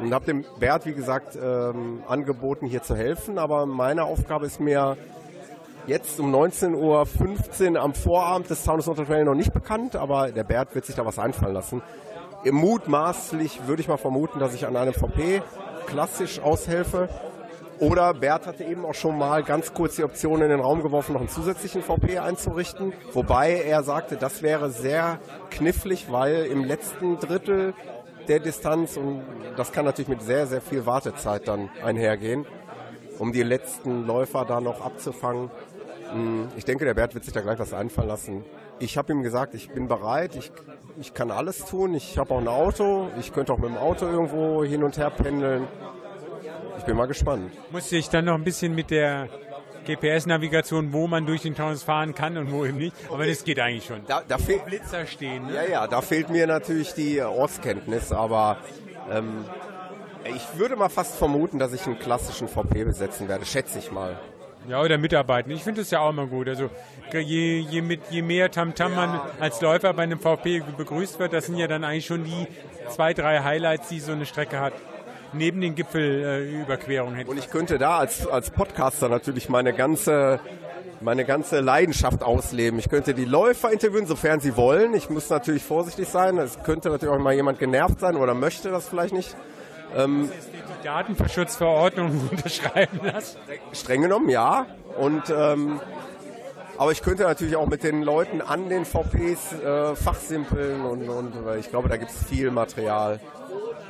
[0.00, 3.38] Und habe dem Bert, wie gesagt, ähm, angeboten, hier zu helfen.
[3.38, 4.96] Aber meine Aufgabe ist mir
[5.86, 10.74] jetzt um 19.15 Uhr am Vorabend des Taunus Trail noch nicht bekannt, aber der Bert
[10.74, 11.82] wird sich da was einfallen lassen.
[12.50, 15.42] Mutmaßlich würde ich mal vermuten, dass ich an einem VP
[15.86, 17.08] klassisch aushelfe.
[17.80, 21.14] Oder Bert hatte eben auch schon mal ganz kurz die Option in den Raum geworfen,
[21.14, 22.92] noch einen zusätzlichen VP einzurichten.
[23.12, 25.18] Wobei er sagte, das wäre sehr
[25.50, 27.74] knifflig, weil im letzten Drittel
[28.28, 29.22] der Distanz, und
[29.56, 32.46] das kann natürlich mit sehr, sehr viel Wartezeit dann einhergehen,
[33.18, 35.50] um die letzten Läufer da noch abzufangen,
[36.56, 38.44] ich denke, der Bert wird sich da gleich was einfallen lassen.
[38.78, 40.52] Ich habe ihm gesagt, ich bin bereit, ich,
[41.00, 41.94] ich kann alles tun.
[41.94, 45.10] Ich habe auch ein Auto, ich könnte auch mit dem Auto irgendwo hin und her
[45.10, 45.66] pendeln.
[46.78, 47.52] Ich bin mal gespannt.
[47.70, 49.28] Musste ich dann noch ein bisschen mit der
[49.86, 52.94] GPS-Navigation, wo man durch den Taunus fahren kann und wo eben nicht.
[53.10, 54.00] Aber das geht eigentlich schon.
[54.06, 55.46] Da, da fehlt Blitzer stehen.
[55.46, 55.54] Ne?
[55.54, 58.58] Ja, ja, da fehlt mir natürlich die Ortskenntnis, aber
[59.10, 59.44] ähm,
[60.34, 64.18] ich würde mal fast vermuten, dass ich einen klassischen VP besetzen werde, schätze ich mal.
[64.68, 65.50] Ja, oder mitarbeiten.
[65.50, 66.48] Ich finde das ja auch immer gut.
[66.48, 66.70] Also
[67.12, 71.33] je, je, mit, je mehr Tamtam -Tam man als Läufer bei einem VP begrüßt wird,
[71.33, 72.46] das sind ja dann eigentlich schon die
[72.88, 74.72] zwei, drei Highlights, die so eine Strecke hat.
[75.33, 77.20] Neben den Gipfelüberquerungen.
[77.20, 80.38] Äh, Und ich könnte da als, als Podcaster natürlich meine ganze
[81.00, 82.79] meine ganze Leidenschaft ausleben.
[82.79, 84.94] Ich könnte die Läufer interviewen, sofern sie wollen.
[84.94, 86.38] Ich muss natürlich vorsichtig sein.
[86.38, 89.37] Es könnte natürlich auch mal jemand genervt sein oder möchte das vielleicht nicht.
[89.94, 93.38] Ähm, die Datenschutzverordnung unterschreiben lassen?
[93.72, 94.66] Streng genommen, ja.
[94.98, 95.80] Und ähm,
[96.76, 101.33] aber ich könnte natürlich auch mit den Leuten an den VPs äh, fachsimpeln und, und
[101.59, 103.20] ich glaube, da gibt es viel Material.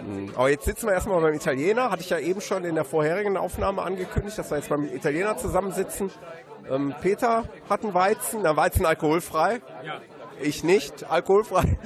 [0.01, 0.33] Hm.
[0.37, 1.90] Aber jetzt sitzen wir erstmal beim Italiener.
[1.90, 5.37] Hatte ich ja eben schon in der vorherigen Aufnahme angekündigt, dass wir jetzt beim Italiener
[5.38, 6.11] zusammensitzen.
[6.71, 9.61] Ähm, Peter hat einen Weizen, der Weizen alkoholfrei.
[9.85, 10.01] Ja.
[10.40, 11.79] Ich nicht, alkoholfrei.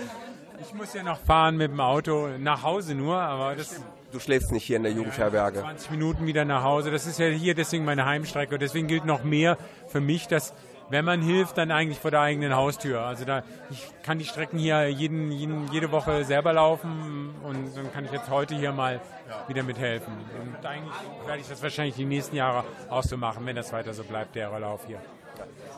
[0.61, 3.81] Ich muss ja noch fahren mit dem Auto, nach Hause nur, aber das
[4.12, 5.60] du schläfst nicht hier in der Jugendherberge.
[5.60, 6.90] 20 Minuten wieder nach Hause.
[6.90, 8.54] Das ist ja hier deswegen meine Heimstrecke.
[8.54, 10.54] Und deswegen gilt noch mehr für mich, dass
[10.90, 13.02] wenn man hilft, dann eigentlich vor der eigenen Haustür.
[13.02, 17.92] Also da, ich kann die Strecken hier jeden, jeden, jede Woche selber laufen und dann
[17.92, 19.00] kann ich jetzt heute hier mal
[19.48, 20.12] wieder mithelfen.
[20.40, 20.94] Und eigentlich
[21.26, 24.34] werde ich das wahrscheinlich die nächsten Jahre auch so machen, wenn das weiter so bleibt,
[24.34, 24.98] der Lauf hier.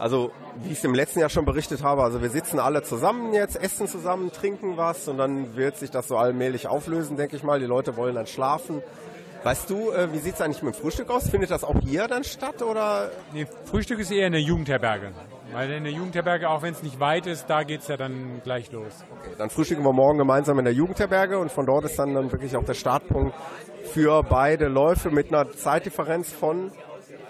[0.00, 0.32] Also,
[0.62, 3.62] wie ich es im letzten Jahr schon berichtet habe, also wir sitzen alle zusammen jetzt,
[3.62, 7.60] essen zusammen, trinken was und dann wird sich das so allmählich auflösen, denke ich mal.
[7.60, 8.82] Die Leute wollen dann schlafen.
[9.42, 11.28] Weißt du, äh, wie sieht es eigentlich mit dem Frühstück aus?
[11.28, 13.10] Findet das auch hier dann statt oder?
[13.34, 15.12] Nee, Frühstück ist eher in der Jugendherberge.
[15.52, 18.40] Weil in der Jugendherberge, auch wenn es nicht weit ist, da geht es ja dann
[18.42, 19.04] gleich los.
[19.18, 22.32] Okay, dann frühstücken wir morgen gemeinsam in der Jugendherberge und von dort ist dann, dann
[22.32, 23.34] wirklich auch der Startpunkt
[23.84, 26.72] für beide Läufe mit einer Zeitdifferenz von,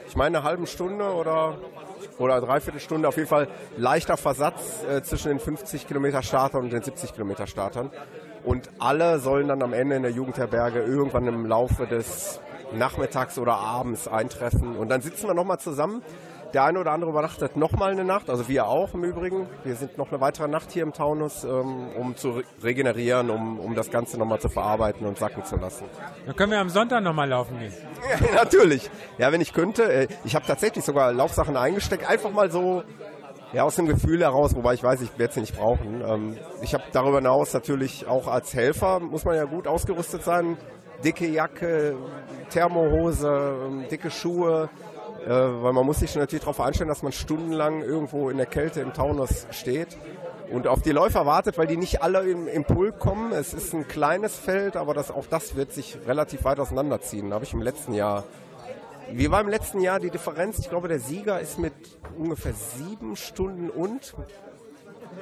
[0.07, 1.59] ich meine, einer halben Stunde oder
[2.21, 3.09] oder dreiviertel Stunde.
[3.09, 7.47] Auf jeden Fall leichter Versatz äh, zwischen den 50 Kilometer Startern und den 70 Kilometer
[7.47, 7.91] Startern.
[8.45, 12.41] Und alle sollen dann am Ende in der Jugendherberge irgendwann im Laufe des
[12.73, 14.77] Nachmittags oder abends eintreffen.
[14.77, 16.03] Und dann sitzen wir nochmal zusammen
[16.53, 19.49] der eine oder andere übernachtet nochmal eine Nacht, also wir auch im Übrigen.
[19.65, 23.75] Wir sind noch eine weitere Nacht hier im Taunus, ähm, um zu regenerieren, um, um
[23.75, 25.85] das Ganze nochmal zu verarbeiten und sacken zu lassen.
[26.27, 27.73] Dann können wir am Sonntag nochmal laufen gehen.
[28.35, 28.91] Natürlich.
[29.19, 29.85] Ja, wenn ich könnte.
[29.93, 32.83] Äh, ich habe tatsächlich sogar Laufsachen eingesteckt, einfach mal so
[33.53, 36.03] ja, aus dem Gefühl heraus, wobei ich weiß, ich werde sie nicht brauchen.
[36.07, 40.57] Ähm, ich habe darüber hinaus natürlich auch als Helfer, muss man ja gut ausgerüstet sein.
[41.05, 41.97] Dicke Jacke,
[42.51, 44.69] Thermohose, ähm, dicke Schuhe,
[45.29, 48.93] weil man muss sich natürlich darauf einstellen, dass man stundenlang irgendwo in der Kälte im
[48.93, 49.97] Taunus steht.
[50.51, 53.33] und auf die Läufer wartet, weil die nicht alle im, im Pulk kommen.
[53.33, 57.31] Es ist ein kleines Feld, aber das, auch das wird sich relativ weit auseinanderziehen.
[57.31, 58.25] Da habe ich im letzten Jahr.
[59.13, 60.59] Wie war im letzten Jahr die Differenz?
[60.59, 61.73] Ich glaube, der Sieger ist mit
[62.17, 64.15] ungefähr sieben Stunden und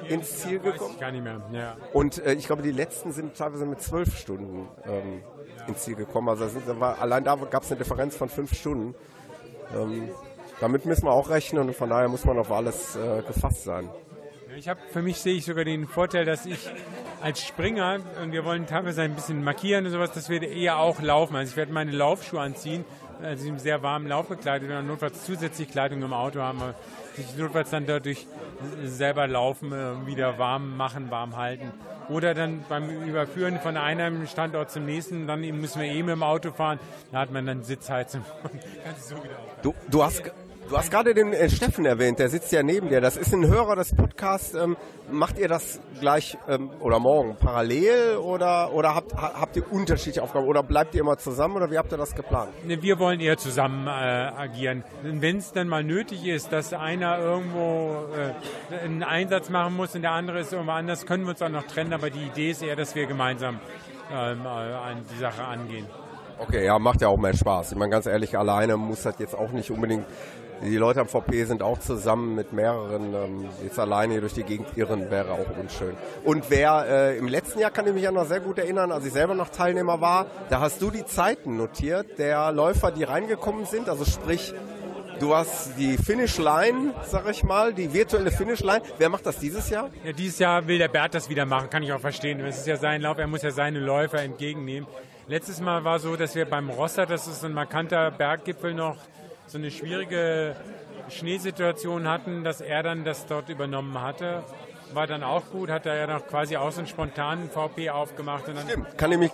[0.07, 0.95] ins Ziel gekommen.
[0.99, 1.41] Gar nicht mehr.
[1.51, 1.77] Ja.
[1.93, 5.21] Und äh, ich glaube, die letzten sind teilweise mit zwölf Stunden ähm,
[5.67, 6.29] ins Ziel gekommen.
[6.29, 8.95] Also sind, war, allein da gab es eine Differenz von fünf Stunden.
[9.75, 10.09] Ähm,
[10.59, 13.89] damit müssen wir auch rechnen und von daher muss man auf alles äh, gefasst sein.
[14.57, 16.69] Ich habe für mich sehe ich sogar den Vorteil, dass ich
[17.21, 21.01] als Springer und wir wollen teilweise ein bisschen markieren und sowas, das werde eher auch
[21.01, 21.35] laufen.
[21.35, 22.83] Also ich werde meine Laufschuhe anziehen,
[23.21, 26.59] also im sehr warmen Lauf bekleidet und notfalls zusätzlich Kleidung im Auto haben,
[27.23, 28.27] sich notfalls dann dadurch
[28.83, 31.71] selber laufen, äh, wieder warm machen, warm halten.
[32.09, 36.51] Oder dann beim Überführen von einem Standort zum nächsten, dann müssen wir eben im Auto
[36.51, 36.79] fahren,
[37.11, 38.25] da hat man dann Sitzheizung.
[38.99, 39.15] so
[39.61, 40.23] du, du hast
[40.69, 43.01] Du hast gerade den äh, Steffen erwähnt, der sitzt ja neben dir.
[43.01, 44.53] Das ist ein Hörer des Podcasts.
[44.53, 44.77] Ähm,
[45.11, 50.45] macht ihr das gleich ähm, oder morgen parallel oder, oder habt, habt ihr unterschiedliche Aufgaben
[50.47, 52.51] oder bleibt ihr immer zusammen oder wie habt ihr das geplant?
[52.67, 54.83] Ne, wir wollen eher zusammen äh, agieren.
[55.01, 60.03] Wenn es dann mal nötig ist, dass einer irgendwo äh, einen Einsatz machen muss und
[60.03, 61.93] der andere ist irgendwo anders, können wir uns auch noch trennen.
[61.93, 63.59] Aber die Idee ist eher, dass wir gemeinsam
[64.11, 65.87] ähm, äh, an die Sache angehen.
[66.37, 67.71] Okay, ja, macht ja auch mehr Spaß.
[67.71, 70.05] Ich meine, ganz ehrlich, alleine muss das jetzt auch nicht unbedingt
[70.61, 73.13] die Leute am VP sind auch zusammen mit mehreren.
[73.13, 75.95] Ähm, jetzt alleine hier durch die Gegend irren wäre auch unschön.
[76.23, 79.05] Und wer äh, im letzten Jahr kann ich mich ja noch sehr gut erinnern, als
[79.05, 83.65] ich selber noch Teilnehmer war, da hast du die Zeiten notiert der Läufer, die reingekommen
[83.65, 83.89] sind.
[83.89, 84.53] Also sprich,
[85.19, 88.81] Du hast die Finish Line, sag ich mal, die virtuelle Finish Line.
[88.97, 89.89] Wer macht das dieses Jahr?
[90.05, 92.39] Ja, dieses Jahr will der Bert das wieder machen, kann ich auch verstehen.
[92.39, 94.87] Es ist ja sein Lauf, er muss ja seine Läufer entgegennehmen.
[95.27, 98.95] Letztes Mal war so, dass wir beim Rosser, das ist ein markanter Berggipfel noch,
[99.49, 100.55] so eine schwierige
[101.09, 104.43] Schneesituation hatten, dass er dann das dort übernommen hatte.
[104.93, 108.47] War dann auch gut, hat er ja noch quasi auch so einen spontanen VP aufgemacht.
[108.47, 109.31] Und dann Stimmt, kann ich mich,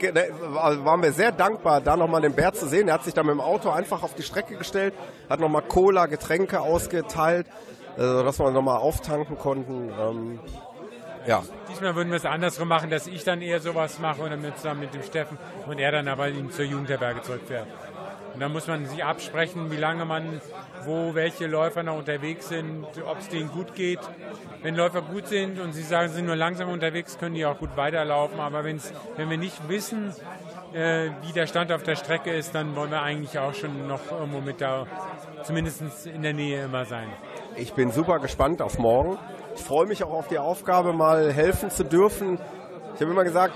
[0.58, 2.88] also waren wir sehr dankbar, da nochmal den Bär zu sehen.
[2.88, 4.94] Er hat sich dann mit dem Auto einfach auf die Strecke gestellt,
[5.30, 7.48] hat nochmal Cola, Getränke ausgeteilt,
[7.98, 9.94] äh, dass wir nochmal auftanken konnten.
[9.98, 10.40] Ähm,
[11.26, 11.44] ja.
[11.70, 14.82] Diesmal würden wir es andersrum machen, dass ich dann eher sowas mache und dann zusammen
[14.82, 17.68] mit dem Steffen und er dann aber ihn zur Jugendherberge zurückfährt.
[18.36, 20.42] Und dann muss man sich absprechen, wie lange man,
[20.84, 24.02] wo welche Läufer noch unterwegs sind, ob es denen gut geht.
[24.62, 27.58] Wenn Läufer gut sind und sie sagen, sie sind nur langsam unterwegs, können die auch
[27.58, 28.38] gut weiterlaufen.
[28.42, 30.14] Aber wenn's, wenn wir nicht wissen,
[30.74, 34.12] äh, wie der Stand auf der Strecke ist, dann wollen wir eigentlich auch schon noch
[34.12, 34.86] irgendwo mit da,
[35.44, 37.08] zumindest in der Nähe immer sein.
[37.56, 39.18] Ich bin super gespannt auf morgen.
[39.56, 42.38] Ich freue mich auch auf die Aufgabe, mal helfen zu dürfen.
[42.96, 43.56] Ich habe immer gesagt,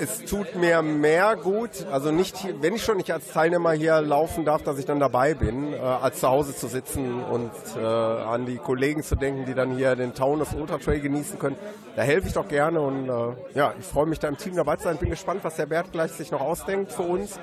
[0.00, 4.44] es tut mir mehr gut, also nicht, wenn ich schon nicht als Teilnehmer hier laufen
[4.44, 8.46] darf, dass ich dann dabei bin, äh, als zu Hause zu sitzen und äh, an
[8.46, 11.56] die Kollegen zu denken, die dann hier den Town of Ultra Trail genießen können.
[11.96, 13.12] Da helfe ich doch gerne und äh,
[13.54, 14.96] ja, ich freue mich da im Team dabei zu sein.
[14.96, 17.38] Bin gespannt, was der Bert gleich sich noch ausdenkt für uns,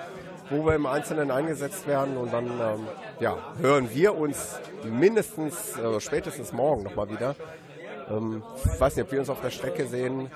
[0.50, 2.88] wo wir im Einzelnen eingesetzt werden und dann ähm,
[3.20, 7.36] ja, hören wir uns mindestens, äh, spätestens morgen nochmal wieder.
[8.10, 10.30] Ähm, ich weiß nicht, ob wir uns auf der Strecke sehen.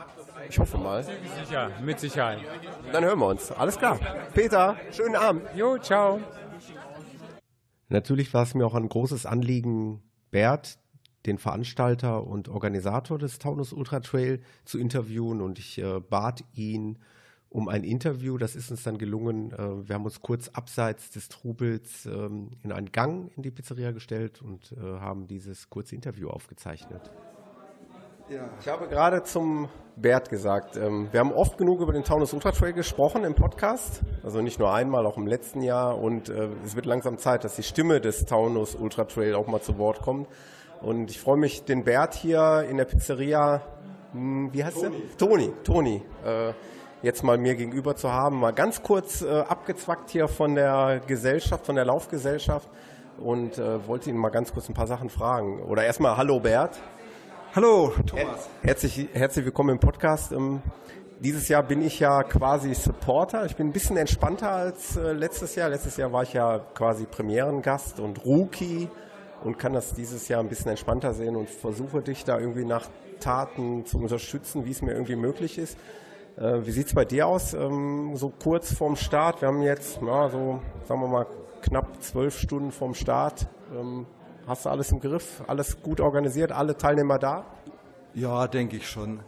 [0.49, 1.03] Ich hoffe mal.
[1.03, 2.39] Sicher, mit Sicherheit.
[2.91, 3.51] Dann hören wir uns.
[3.51, 3.99] Alles klar.
[4.33, 5.43] Peter, schönen Abend.
[5.55, 6.19] Jo, ciao.
[7.89, 10.79] Natürlich war es mir auch ein großes Anliegen, Bert,
[11.25, 16.99] den Veranstalter und Organisator des Taunus Ultra Trail, zu interviewen und ich äh, bat ihn
[17.49, 18.37] um ein Interview.
[18.37, 19.51] Das ist uns dann gelungen.
[19.51, 23.91] Äh, wir haben uns kurz abseits des Trubels ähm, in einen Gang in die Pizzeria
[23.91, 27.11] gestellt und äh, haben dieses kurze Interview aufgezeichnet.
[28.27, 28.49] Ja.
[28.59, 32.51] Ich habe gerade zum Bert gesagt, ähm, wir haben oft genug über den Taunus Ultra
[32.51, 36.75] Trail gesprochen im Podcast, also nicht nur einmal, auch im letzten Jahr und äh, es
[36.75, 40.27] wird langsam Zeit, dass die Stimme des Taunus Ultra Trail auch mal zu Wort kommt
[40.81, 43.61] und ich freue mich, den Bert hier in der Pizzeria,
[44.13, 44.97] hm, wie heißt Toni.
[44.97, 45.17] der?
[45.17, 46.53] Toni, Toni, äh,
[47.03, 51.67] jetzt mal mir gegenüber zu haben, mal ganz kurz äh, abgezwackt hier von der Gesellschaft,
[51.67, 52.67] von der Laufgesellschaft
[53.19, 55.61] und äh, wollte ihn mal ganz kurz ein paar Sachen fragen.
[55.61, 56.81] Oder erstmal, hallo Bert.
[57.55, 58.49] Hallo, Thomas.
[58.63, 60.33] Herzlich, herzlich willkommen im Podcast.
[60.33, 60.61] Ähm,
[61.21, 63.45] dieses Jahr bin ich ja quasi Supporter.
[63.45, 65.69] Ich bin ein bisschen entspannter als äh, letztes Jahr.
[65.69, 68.89] Letztes Jahr war ich ja quasi Premierengast und Rookie
[69.41, 72.89] und kann das dieses Jahr ein bisschen entspannter sehen und versuche dich da irgendwie nach
[73.21, 75.77] Taten zu unterstützen, wie es mir irgendwie möglich ist.
[76.35, 77.53] Äh, wie sieht es bei dir aus?
[77.53, 79.39] Ähm, so kurz vorm Start.
[79.39, 81.25] Wir haben jetzt, ja, so, sagen wir mal,
[81.61, 83.47] knapp zwölf Stunden vorm Start.
[84.47, 85.41] Hast du alles im Griff?
[85.47, 86.51] Alles gut organisiert?
[86.51, 87.45] Alle Teilnehmer da?
[88.13, 89.21] Ja, denke ich schon.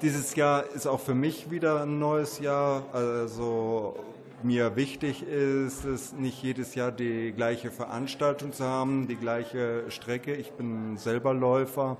[0.00, 2.84] Dieses Jahr ist auch für mich wieder ein neues Jahr.
[2.94, 3.96] Also
[4.42, 10.34] mir wichtig ist es, nicht jedes Jahr die gleiche Veranstaltung zu haben, die gleiche Strecke.
[10.34, 11.98] Ich bin selber Läufer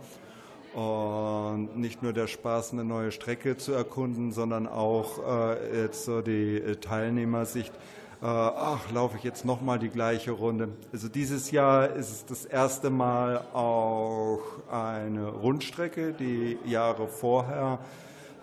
[0.75, 6.23] Und nicht nur der Spaß, eine neue Strecke zu erkunden, sondern auch äh, jetzt so
[6.23, 7.75] die Teilnehmersicht.
[8.23, 10.69] Äh, ach, laufe ich jetzt nochmal die gleiche Runde.
[10.93, 14.39] Also dieses Jahr ist es das erste Mal auch
[14.71, 16.13] eine Rundstrecke.
[16.13, 17.81] Die Jahre vorher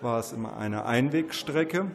[0.02, 1.86] war es immer eine Einwegstrecke.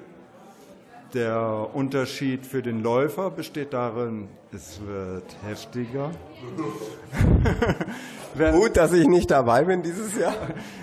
[1.13, 6.09] Der Unterschied für den Läufer besteht darin, es wird heftiger.
[8.51, 10.33] Gut, dass ich nicht dabei bin dieses Jahr.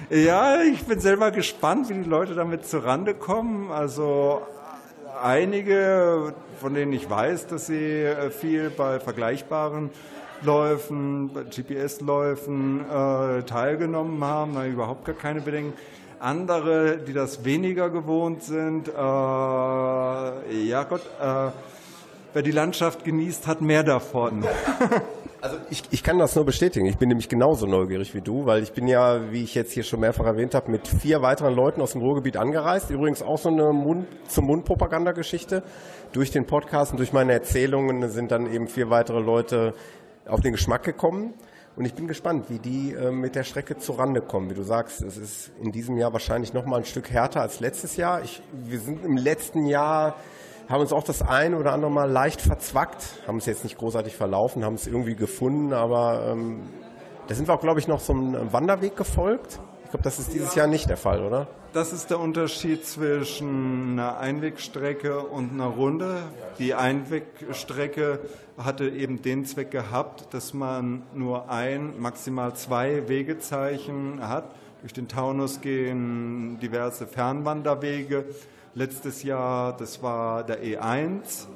[0.08, 3.72] Ja, ich bin selber gespannt, wie die Leute damit zurande kommen.
[3.72, 4.42] Also
[5.22, 9.90] einige, von denen ich weiß, dass sie äh, viel bei vergleichbaren
[10.42, 15.74] Läufen, GPS-Läufen äh, teilgenommen haben, da überhaupt gar keine Bedenken.
[16.18, 21.50] Andere, die das weniger gewohnt sind, äh, ja Gott, äh,
[22.32, 24.44] wer die Landschaft genießt, hat mehr davon.
[25.42, 26.86] Also ich, ich kann das nur bestätigen.
[26.86, 29.82] Ich bin nämlich genauso neugierig wie du, weil ich bin ja, wie ich jetzt hier
[29.82, 32.90] schon mehrfach erwähnt habe, mit vier weiteren Leuten aus dem Ruhrgebiet angereist.
[32.90, 35.64] Übrigens auch so eine Mund zum Mund Propagandageschichte.
[36.12, 39.74] Durch den Podcast und durch meine Erzählungen sind dann eben vier weitere Leute
[40.28, 41.34] auf den Geschmack gekommen.
[41.74, 44.48] Und ich bin gespannt, wie die äh, mit der Strecke zurande kommen.
[44.48, 47.58] Wie du sagst, es ist in diesem Jahr wahrscheinlich noch mal ein Stück härter als
[47.58, 48.22] letztes Jahr.
[48.22, 50.14] Ich, wir sind im letzten Jahr
[50.72, 54.16] haben uns auch das ein oder andere Mal leicht verzwackt, haben es jetzt nicht großartig
[54.16, 56.62] verlaufen, haben es irgendwie gefunden, aber ähm,
[57.28, 59.60] da sind wir auch, glaube ich, noch so einem Wanderweg gefolgt.
[59.84, 61.46] Ich glaube, das ist dieses Jahr nicht der Fall, oder?
[61.74, 66.22] Das ist der Unterschied zwischen einer Einwegstrecke und einer Runde.
[66.58, 68.20] Die Einwegstrecke
[68.56, 74.54] hatte eben den Zweck gehabt, dass man nur ein, maximal zwei Wegezeichen hat.
[74.80, 78.24] Durch den Taunus gehen diverse Fernwanderwege
[78.74, 81.46] letztes Jahr, das war der E1.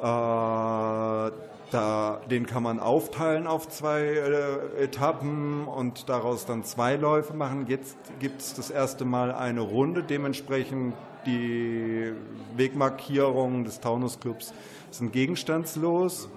[0.00, 1.32] Äh,
[1.70, 7.66] da, den kann man aufteilen auf zwei äh, Etappen und daraus dann zwei Läufe machen.
[7.68, 10.02] Jetzt gibt es das erste Mal eine Runde.
[10.02, 10.94] Dementsprechend
[11.26, 12.12] die
[12.56, 14.52] Wegmarkierungen des Taunusclubs
[14.90, 16.28] sind gegenstandslos.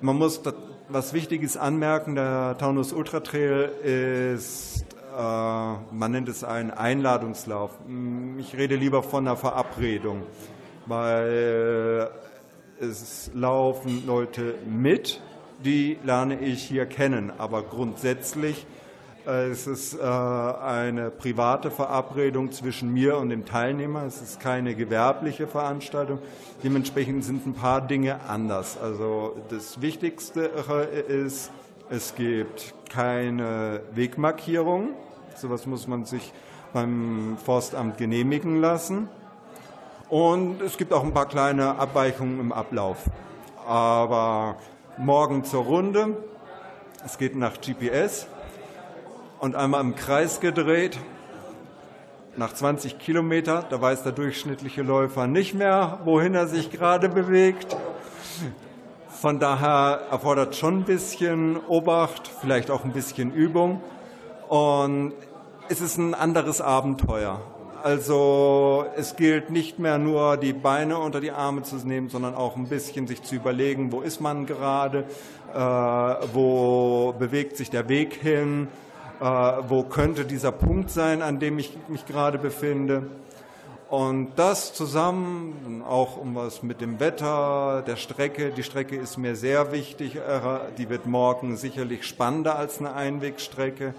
[0.00, 0.40] Man muss
[0.88, 3.70] was Wichtiges anmerken, der Taunus Ultra Trail
[4.34, 4.84] ist
[5.16, 7.70] man nennt es einen Einladungslauf.
[7.86, 10.22] Mm, ich rede lieber von einer Verabredung,
[10.86, 12.10] weil
[12.80, 15.20] es laufen Leute mit,
[15.64, 18.66] die lerne ich hier kennen, aber grundsätzlich
[19.26, 24.04] äh, es ist äh, eine private Verabredung zwischen mir und dem Teilnehmer.
[24.04, 26.20] Es ist keine gewerbliche Veranstaltung.
[26.62, 28.78] Dementsprechend sind ein paar Dinge anders.
[28.80, 30.42] Also das Wichtigste
[31.08, 31.50] ist,
[31.90, 34.90] es gibt keine Wegmarkierung.
[35.36, 36.32] Sowas muss man sich
[36.72, 39.10] beim Forstamt genehmigen lassen.
[40.08, 42.96] Und es gibt auch ein paar kleine Abweichungen im Ablauf.
[43.66, 44.56] Aber
[44.96, 46.16] morgen zur Runde.
[47.04, 48.28] Es geht nach GPS
[49.38, 50.98] und einmal im Kreis gedreht.
[52.38, 57.76] Nach 20 Kilometer, da weiß der durchschnittliche Läufer nicht mehr, wohin er sich gerade bewegt.
[59.08, 63.82] Von daher erfordert schon ein bisschen Obacht, vielleicht auch ein bisschen Übung.
[64.48, 65.12] Und
[65.68, 67.40] es ist ein anderes Abenteuer.
[67.82, 72.56] Also es gilt nicht mehr nur die Beine unter die Arme zu nehmen, sondern auch
[72.56, 75.04] ein bisschen sich zu überlegen, wo ist man gerade,
[75.54, 78.68] äh, wo bewegt sich der Weg hin,
[79.20, 83.08] äh, wo könnte dieser Punkt sein, an dem ich mich gerade befinde.
[83.88, 89.36] Und das zusammen, auch um was mit dem Wetter, der Strecke, die Strecke ist mir
[89.36, 90.18] sehr wichtig,
[90.76, 93.94] die wird morgen sicherlich spannender als eine Einwegstrecke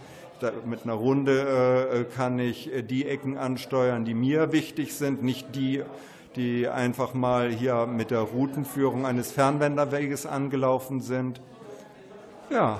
[0.66, 5.56] mit einer Runde äh, kann ich äh, die Ecken ansteuern, die mir wichtig sind, nicht
[5.56, 5.84] die,
[6.36, 11.42] die einfach mal hier mit der Routenführung eines Fernwenderweges angelaufen sind.
[12.50, 12.80] Ja.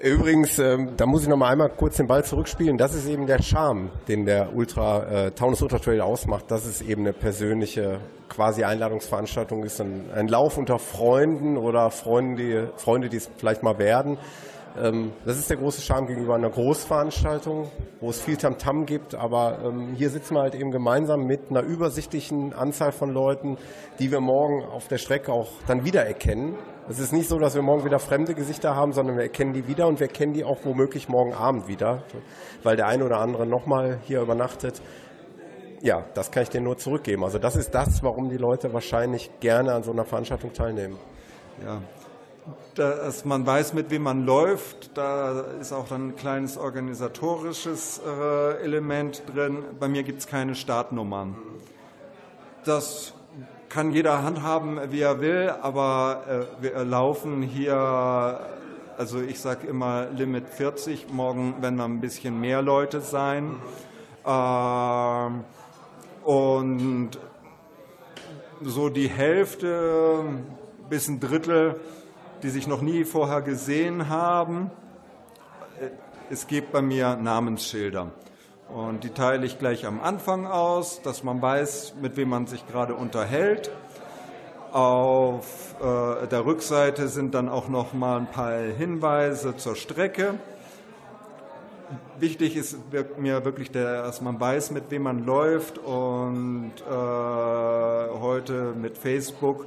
[0.00, 2.78] Übrigens, ähm, da muss ich noch mal einmal kurz den Ball zurückspielen.
[2.78, 6.50] Das ist eben der Charme, den der Ultra äh, Taunus Ultra Trail ausmacht.
[6.50, 12.70] Dass es eben eine persönliche quasi Einladungsveranstaltung ist, ein, ein Lauf unter Freunden oder Freunde,
[12.76, 14.18] Freunde, die es vielleicht mal werden.
[14.76, 19.14] Ähm, das ist der große Charme gegenüber einer Großveranstaltung, wo es viel Tamtam -Tam gibt,
[19.14, 23.56] aber ähm, hier sitzen wir halt eben gemeinsam mit einer übersichtlichen Anzahl von Leuten,
[23.98, 26.56] die wir morgen auf der Strecke auch dann wiedererkennen.
[26.88, 29.66] Es ist nicht so, dass wir morgen wieder fremde Gesichter haben, sondern wir erkennen die
[29.66, 32.04] wieder und wir erkennen die auch womöglich morgen Abend wieder,
[32.62, 34.80] weil der eine oder andere nochmal hier übernachtet.
[35.82, 37.24] Ja, das kann ich dir nur zurückgeben.
[37.24, 40.98] Also das ist das, warum die Leute wahrscheinlich gerne an so einer Veranstaltung teilnehmen.
[41.64, 41.82] Ja,
[42.74, 44.96] dass man weiß, mit wem man läuft.
[44.96, 49.64] Da ist auch dann ein kleines organisatorisches äh, Element drin.
[49.78, 51.36] Bei mir gibt es keine Startnummern.
[52.64, 53.14] Das
[53.68, 57.76] kann jeder handhaben, wie er will, aber äh, wir laufen hier
[58.98, 63.54] Also ich sage immer Limit 40, morgen werden wir ein bisschen mehr Leute sein.
[64.26, 65.44] Ähm,
[66.24, 67.10] und
[68.60, 70.24] so die Hälfte
[70.90, 71.76] bis ein Drittel,
[72.42, 74.70] die sich noch nie vorher gesehen haben.
[76.30, 78.12] Es gibt bei mir Namensschilder.
[78.68, 82.66] Und die teile ich gleich am Anfang aus, dass man weiß, mit wem man sich
[82.66, 83.70] gerade unterhält.
[84.72, 90.34] Auf äh, der Rückseite sind dann auch noch mal ein paar Hinweise zur Strecke.
[92.18, 92.76] Wichtig ist
[93.16, 99.66] mir wirklich, der, dass man weiß, mit wem man läuft und äh, heute mit Facebook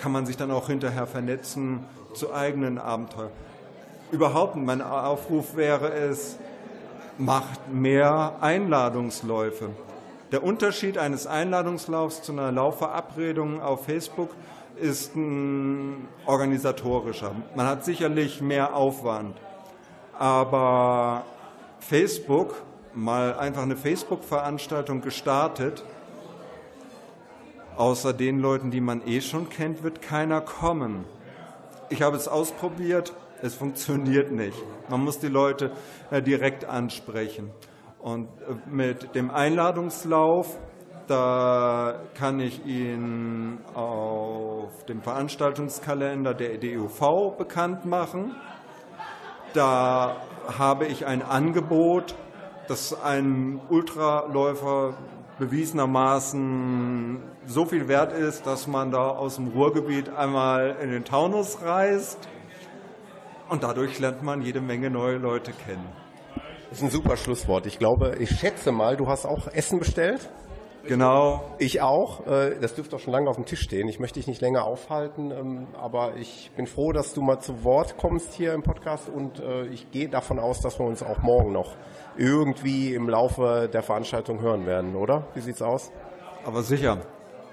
[0.00, 1.84] kann man sich dann auch hinterher vernetzen
[2.14, 3.30] zu eigenen Abenteuern.
[4.12, 6.36] Überhaupt mein Aufruf wäre es,
[7.18, 9.70] macht mehr Einladungsläufe.
[10.32, 14.30] Der Unterschied eines Einladungslaufs zu einer Laufverabredung auf Facebook
[14.76, 17.32] ist ein organisatorischer.
[17.54, 19.36] Man hat sicherlich mehr Aufwand,
[20.18, 21.24] aber
[21.80, 22.54] Facebook,
[22.94, 25.84] mal einfach eine Facebook-Veranstaltung gestartet,
[27.76, 31.04] außer den Leuten, die man eh schon kennt, wird keiner kommen.
[31.92, 33.12] Ich habe es ausprobiert,
[33.42, 34.56] es funktioniert nicht.
[34.88, 35.72] Man muss die Leute
[36.12, 37.50] äh, direkt ansprechen.
[37.98, 40.56] Und äh, mit dem Einladungslauf,
[41.08, 48.36] da kann ich Ihnen auf dem Veranstaltungskalender der DUV bekannt machen.
[49.52, 50.16] Da
[50.60, 52.14] habe ich ein Angebot,
[52.68, 54.94] das ein Ultraläufer
[55.40, 61.62] bewiesenermaßen so viel wert ist, dass man da aus dem Ruhrgebiet einmal in den Taunus
[61.62, 62.28] reist
[63.48, 65.88] und dadurch lernt man jede Menge neue Leute kennen.
[66.68, 67.66] Das ist ein super Schlusswort.
[67.66, 70.30] Ich glaube, ich schätze mal, du hast auch Essen bestellt.
[70.86, 71.42] Genau.
[71.58, 72.26] Ich auch.
[72.26, 73.88] Äh, das dürfte auch schon lange auf dem Tisch stehen.
[73.88, 77.64] Ich möchte dich nicht länger aufhalten, ähm, aber ich bin froh, dass du mal zu
[77.64, 81.18] Wort kommst hier im Podcast und äh, ich gehe davon aus, dass wir uns auch
[81.18, 81.74] morgen noch
[82.16, 85.26] irgendwie im Laufe der Veranstaltung hören werden, oder?
[85.34, 85.90] Wie sieht's aus?
[86.44, 86.98] Aber sicher.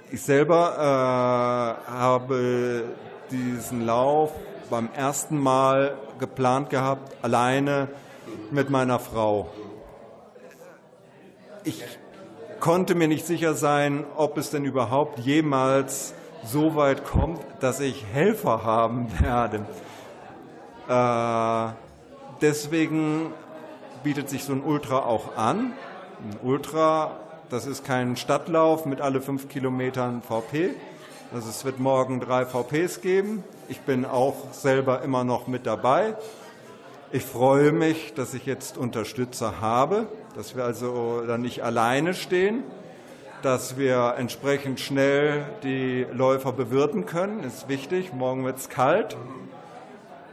[0.09, 2.83] Ich selber äh, habe
[3.29, 4.31] diesen Lauf
[4.69, 7.89] beim ersten Mal geplant gehabt, alleine
[8.51, 9.49] mit meiner Frau.
[11.63, 11.83] Ich
[12.59, 18.05] konnte mir nicht sicher sein, ob es denn überhaupt jemals so weit kommt, dass ich
[18.13, 19.65] Helfer haben werde.
[20.87, 21.73] Äh,
[22.41, 23.33] deswegen
[24.03, 25.73] bietet sich so ein Ultra auch an.
[26.23, 27.11] Ein Ultra,
[27.49, 30.71] das ist kein Stadtlauf mit alle fünf Kilometern VP.
[31.33, 33.43] Also es wird morgen drei VPs geben.
[33.67, 36.15] Ich bin auch selber immer noch mit dabei.
[37.13, 42.63] Ich freue mich, dass ich jetzt Unterstützer habe, dass wir also dann nicht alleine stehen,
[43.41, 48.11] dass wir entsprechend schnell die Läufer bewirten können, ist wichtig.
[48.13, 49.15] Morgen wird es kalt.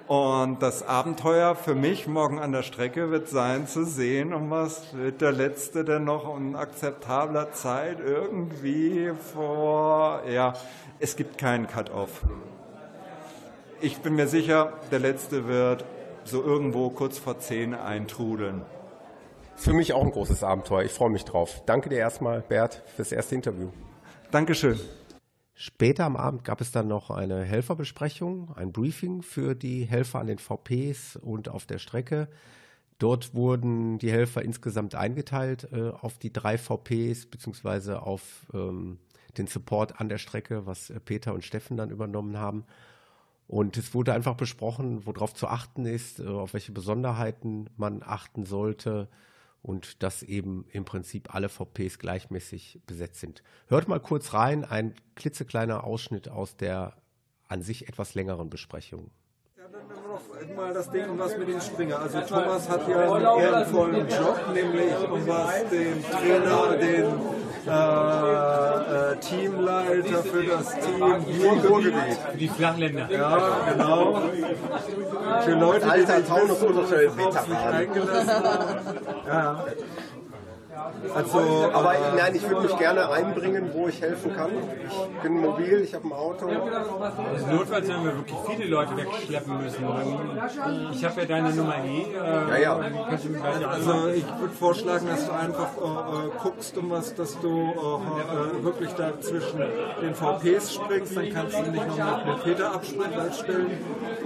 [0.08, 4.96] Und das Abenteuer für mich morgen an der Strecke wird sein zu sehen, um was
[4.96, 10.54] wird der Letzte denn noch in akzeptabler Zeit irgendwie vor, ja,
[10.98, 12.22] es gibt keinen Cut-off
[13.84, 15.84] ich bin mir sicher, der letzte wird
[16.28, 18.62] so irgendwo kurz vor zehn eintrudeln.
[19.56, 20.84] Für mich auch ein großes Abenteuer.
[20.84, 21.62] Ich freue mich drauf.
[21.66, 23.68] Danke dir erstmal, Bert, fürs erste Interview.
[24.30, 24.78] Dankeschön.
[25.54, 30.26] Später am Abend gab es dann noch eine Helferbesprechung, ein Briefing für die Helfer an
[30.26, 32.28] den VPs und auf der Strecke.
[32.98, 38.98] Dort wurden die Helfer insgesamt eingeteilt äh, auf die drei VPs beziehungsweise auf ähm,
[39.36, 42.64] den Support an der Strecke, was äh, Peter und Steffen dann übernommen haben.
[43.46, 48.46] Und es wurde einfach besprochen, worauf zu achten ist, äh, auf welche Besonderheiten man achten
[48.46, 49.08] sollte
[49.62, 53.42] und dass eben im Prinzip alle VPs gleichmäßig besetzt sind.
[53.66, 56.96] Hört mal kurz rein, ein klitzekleiner Ausschnitt aus der
[57.48, 59.10] an sich etwas längeren Besprechung.
[59.56, 61.98] Ja, dann noch mal das Ding, um was mit den Springer.
[61.98, 67.14] Also Thomas hat hier einen ehrenvollen Job, nämlich um was den Trainer, den
[67.66, 72.18] äh, äh, Teamleiter für das Team Ruhrgebiet.
[72.30, 73.10] Für die Flachländer.
[73.10, 73.38] Ja,
[73.70, 74.22] genau.
[75.44, 76.58] Für Leute, die sich auf
[77.46, 78.96] sich eingelassen haben.
[79.26, 79.64] Ja.
[81.14, 84.50] Also, aber äh, nein, ich würde mich gerne einbringen, wo ich helfen kann.
[85.16, 86.46] Ich bin mobil, ich habe ein Auto.
[86.48, 89.84] Also notfalls werden wir wirklich viele Leute wegschleppen müssen.
[90.92, 92.02] Ich habe ja deine Nummer eh.
[92.02, 92.80] Äh, ja, ja.
[93.68, 98.60] Also ich würde vorschlagen, dass du einfach äh, äh, guckst, um was, dass du äh,
[98.60, 99.58] äh wirklich da zwischen
[100.00, 101.16] den VPs springst.
[101.16, 103.70] Dann kannst du dich noch mit Peter abstellen.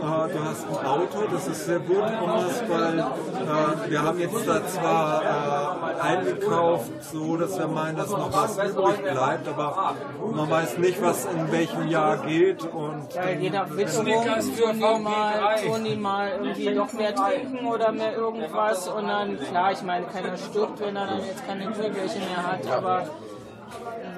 [0.01, 4.67] du hast ein Auto, das ist sehr gut, um was, weil wir haben jetzt da
[4.67, 6.35] zwar einige
[6.69, 9.95] kauft, so dass wir meinen, dass noch was übrig bleibt, aber
[10.35, 12.63] man weiß nicht, was in welchem Jahr geht.
[12.65, 17.67] Und ja, je nach Witterung tun die, mal, tun die mal irgendwie noch mehr trinken
[17.67, 21.67] oder mehr irgendwas und dann, klar, ich meine, keiner stirbt, wenn er dann jetzt keine
[21.67, 23.09] Kühlbärchen mehr hat, aber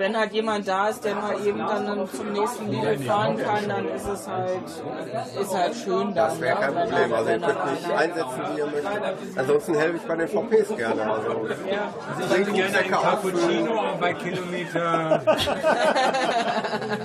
[0.00, 3.86] wenn halt jemand da ist, der mal eben dann zum nächsten Lidl fahren kann, dann
[3.88, 4.64] ist es halt,
[5.40, 6.14] ist halt schön.
[6.14, 6.80] Dann, das wäre kein ne?
[6.80, 7.12] Problem.
[7.12, 9.02] Also ihr könnt mich einsetzen, wie ihr möchtet.
[9.36, 11.02] Ansonsten helfe ich bei den VPs gerne.
[11.02, 11.28] Also,
[11.70, 11.92] ja.
[12.08, 15.22] also ich hätte gerne einen Cappuccino bei Kilometer.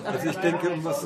[0.06, 1.06] also ich denke, was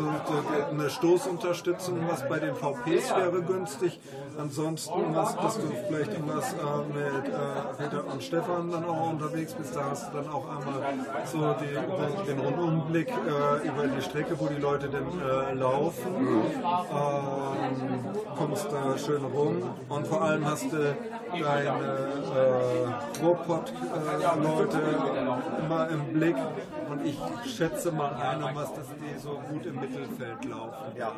[0.72, 4.00] eine Stoßunterstützung, was bei den VPs wäre günstig.
[4.38, 6.58] Ansonsten, was, dass du vielleicht irgendwas äh,
[6.94, 7.40] mit äh,
[7.78, 10.84] Peter und Stefan dann auch unterwegs bist, da hast du dann auch einmal
[11.26, 11.79] so die
[12.28, 16.16] den Rundumblick äh, über die Strecke, wo die Leute denn äh, laufen.
[16.92, 18.00] Ähm,
[18.38, 20.96] kommst da schön rum und vor allem hast du
[21.32, 21.70] deine
[22.36, 26.38] äh, Ruhrpott-Leute äh, immer im Blick
[26.90, 30.98] und ich schätze mal ein, was, dass die so gut im Mittelfeld laufen.
[30.98, 31.14] Ja.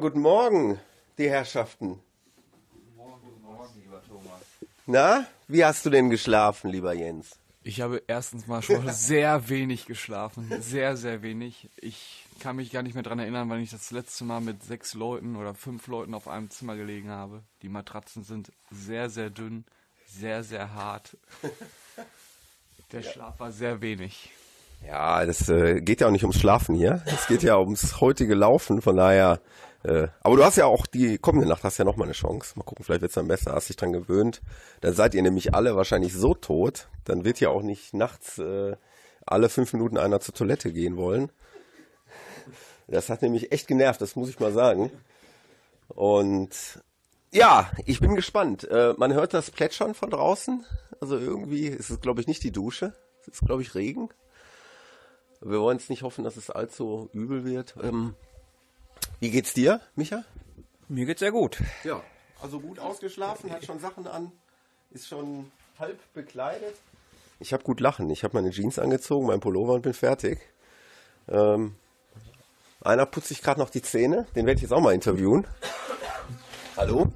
[0.00, 0.80] Guten Morgen,
[1.18, 2.00] die Herrschaften.
[2.72, 4.40] Guten Morgen, guten Morgen, lieber Thomas.
[4.86, 7.38] Na, wie hast du denn geschlafen, lieber Jens?
[7.62, 10.50] Ich habe erstens mal schon sehr wenig geschlafen.
[10.62, 11.68] Sehr, sehr wenig.
[11.76, 14.94] Ich kann mich gar nicht mehr daran erinnern, wann ich das letzte Mal mit sechs
[14.94, 17.42] Leuten oder fünf Leuten auf einem Zimmer gelegen habe.
[17.60, 19.66] Die Matratzen sind sehr, sehr dünn,
[20.06, 21.18] sehr, sehr hart.
[22.92, 24.30] Der Schlaf war sehr wenig.
[24.86, 27.02] Ja, das äh, geht ja auch nicht ums Schlafen hier.
[27.04, 28.80] Es geht ja ums heutige Laufen.
[28.80, 29.40] Von daher
[29.82, 32.52] äh, aber du hast ja auch die kommende Nacht hast ja noch mal eine Chance.
[32.56, 33.54] Mal gucken, vielleicht wird's dann besser.
[33.54, 34.42] Hast dich dran gewöhnt.
[34.80, 36.88] Dann seid ihr nämlich alle wahrscheinlich so tot.
[37.04, 38.76] Dann wird ja auch nicht nachts äh,
[39.26, 41.30] alle fünf Minuten einer zur Toilette gehen wollen.
[42.88, 44.90] Das hat nämlich echt genervt, das muss ich mal sagen.
[45.88, 46.82] Und
[47.32, 48.64] ja, ich bin gespannt.
[48.64, 50.64] Äh, man hört das Plätschern von draußen.
[51.00, 52.92] Also irgendwie ist es, glaube ich, nicht die Dusche.
[53.22, 54.08] Es ist, glaube ich, Regen.
[55.40, 57.76] Wir wollen es nicht hoffen, dass es allzu übel wird.
[57.82, 58.14] Ähm,
[59.20, 60.24] wie geht's dir, Micha?
[60.88, 61.58] Mir geht's sehr gut.
[61.84, 62.02] Ja,
[62.42, 64.32] also gut ausgeschlafen, hat schon Sachen an,
[64.90, 66.74] ist schon halb bekleidet.
[67.38, 68.10] Ich habe gut lachen.
[68.10, 70.40] Ich habe meine Jeans angezogen, mein Pullover und bin fertig.
[71.28, 71.76] Ähm,
[72.82, 75.46] einer putzt sich gerade noch die Zähne, den werde ich jetzt auch mal interviewen.
[76.76, 77.12] Hallo?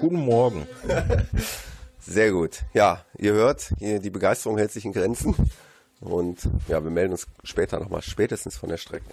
[0.00, 0.66] Guten Morgen.
[2.00, 2.60] Sehr gut.
[2.72, 5.34] Ja, ihr hört, die Begeisterung hält sich in Grenzen.
[6.00, 9.10] Und ja, wir melden uns später nochmal, spätestens von der Strecke.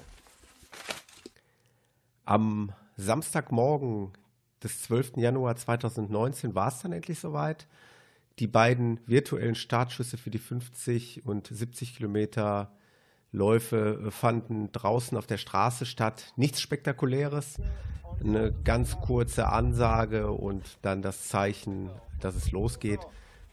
[2.27, 4.11] Am Samstagmorgen
[4.61, 5.15] des 12.
[5.15, 7.67] Januar 2019 war es dann endlich soweit.
[8.39, 12.73] Die beiden virtuellen Startschüsse für die 50 und 70 Kilometer
[13.31, 16.33] Läufe fanden draußen auf der Straße statt.
[16.35, 17.61] Nichts Spektakuläres.
[18.21, 22.99] Eine ganz kurze Ansage und dann das Zeichen, dass es losgeht.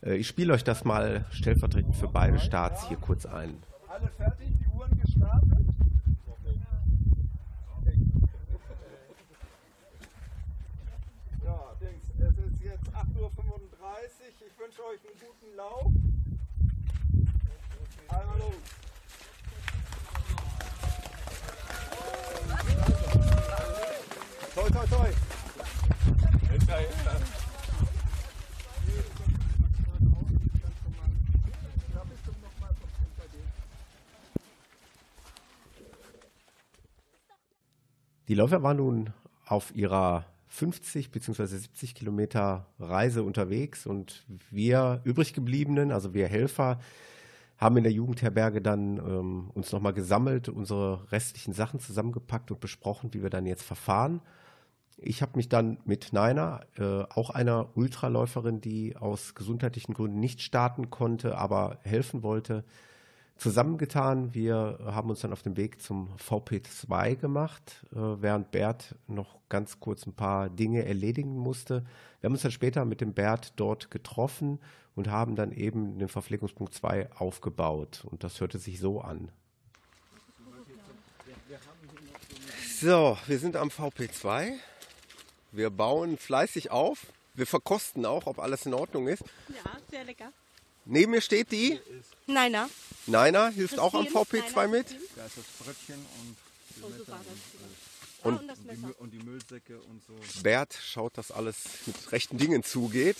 [0.02, 3.56] Äh, ich spiele euch das mal stellvertretend für beide Starts hier kurz ein.
[3.88, 5.53] Alle fertig, die Uhren gestartet?
[14.80, 15.92] Euch einen guten Lauf.
[18.08, 18.54] Einmal los.
[24.54, 25.10] Toi, toi, toi.
[26.50, 27.20] Hinter, hinter.
[38.28, 39.12] Die Läufer waren nun
[39.46, 40.24] auf ihrer
[40.54, 41.46] 50 bzw.
[41.46, 46.78] 70 Kilometer Reise unterwegs und wir übriggebliebenen, also wir Helfer,
[47.58, 53.12] haben in der Jugendherberge dann ähm, uns nochmal gesammelt, unsere restlichen Sachen zusammengepackt und besprochen,
[53.14, 54.20] wie wir dann jetzt verfahren.
[54.96, 60.40] Ich habe mich dann mit Naina, äh, auch einer Ultraläuferin, die aus gesundheitlichen Gründen nicht
[60.40, 62.64] starten konnte, aber helfen wollte,
[63.36, 64.34] zusammengetan.
[64.34, 69.80] Wir haben uns dann auf den Weg zum VP2 gemacht, äh, während Bert noch ganz
[69.80, 71.84] kurz ein paar Dinge erledigen musste.
[72.20, 74.60] Wir haben uns dann später mit dem Bert dort getroffen
[74.94, 78.04] und haben dann eben den Verpflegungspunkt 2 aufgebaut.
[78.10, 79.30] Und das hörte sich so an.
[82.80, 84.52] So, wir sind am VP2.
[85.52, 87.06] Wir bauen fleißig auf.
[87.34, 89.24] Wir verkosten auch, ob alles in Ordnung ist.
[89.48, 90.32] Ja, sehr lecker.
[90.86, 91.80] Neben mir steht die.
[92.26, 92.68] Neiner.
[93.06, 94.86] Neiner hilft auch am VP2 mit.
[95.16, 96.36] Da ist das Brötchen und
[96.76, 98.86] die, Oh, super, Messer das Und- und das und, Messer.
[98.88, 100.42] die, und die Müllsäcke und so.
[100.42, 101.56] Bert schaut, dass alles
[101.86, 103.16] mit rechten Dingen zugeht.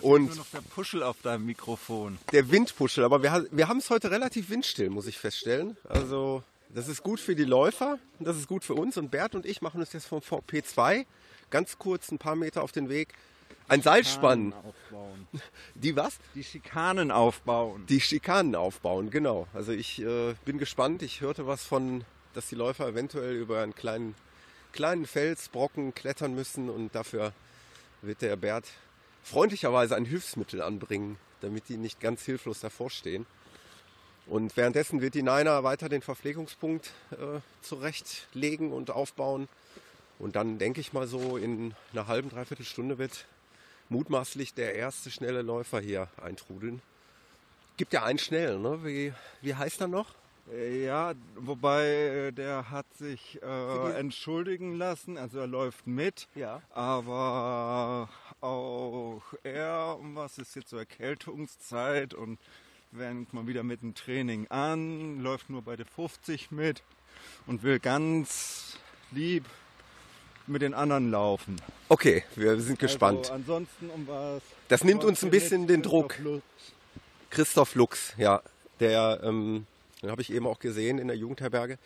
[0.00, 2.18] Und Und nur noch der Puschel auf deinem Mikrofon.
[2.32, 5.76] der Windpuschel, aber wir, wir haben es heute relativ windstill, muss ich feststellen.
[5.88, 8.96] Also das ist gut für die Läufer, und das ist gut für uns.
[8.96, 11.04] Und Bert und ich machen uns jetzt vom VP2
[11.50, 13.12] ganz kurz ein paar Meter auf den Weg
[13.72, 14.52] ein Seil spannen.
[14.52, 15.26] Aufbauen.
[15.74, 16.18] Die was?
[16.34, 17.86] Die Schikanen aufbauen.
[17.86, 19.46] Die Schikanen aufbauen, genau.
[19.54, 21.02] Also ich äh, bin gespannt.
[21.02, 22.04] Ich hörte was von,
[22.34, 24.14] dass die Läufer eventuell über einen kleinen,
[24.72, 27.32] kleinen Felsbrocken klettern müssen und dafür
[28.02, 28.66] wird der Bert
[29.22, 33.24] freundlicherweise ein Hilfsmittel anbringen, damit die nicht ganz hilflos davor stehen.
[34.26, 39.48] Und währenddessen wird die Niner weiter den Verpflegungspunkt äh, zurechtlegen und aufbauen.
[40.18, 43.24] Und dann denke ich mal so in einer halben, dreiviertel Stunde wird
[43.92, 46.82] mutmaßlich der erste schnelle Läufer hier eintrudeln.
[47.76, 48.84] Gibt ja einen schnellen, ne?
[48.84, 50.14] Wie, wie heißt er noch?
[50.52, 56.60] Äh, Ja, wobei äh, der hat sich äh, entschuldigen lassen, also er läuft mit, Ja.
[56.70, 58.08] aber
[58.40, 62.38] auch er, was ist jetzt so Erkältungszeit und
[62.96, 66.82] fängt mal wieder mit dem Training an, läuft nur bei der 50 mit
[67.46, 68.76] und will ganz
[69.12, 69.44] lieb
[70.46, 71.60] mit den anderen laufen.
[71.88, 73.30] Okay, wir sind gespannt.
[73.30, 74.42] Also ansonsten um was.
[74.68, 76.18] Das nimmt uns ein bisschen den Druck.
[76.18, 76.42] Lutz?
[77.30, 78.42] Christoph Lux, ja,
[78.80, 79.66] der, ähm,
[80.02, 81.78] den habe ich eben auch gesehen in der Jugendherberge.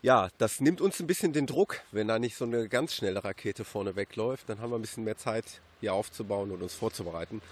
[0.00, 3.24] Ja, das nimmt uns ein bisschen den Druck, wenn da nicht so eine ganz schnelle
[3.24, 4.48] Rakete vorne wegläuft.
[4.48, 5.44] Dann haben wir ein bisschen mehr Zeit,
[5.80, 7.42] hier aufzubauen und uns vorzubereiten.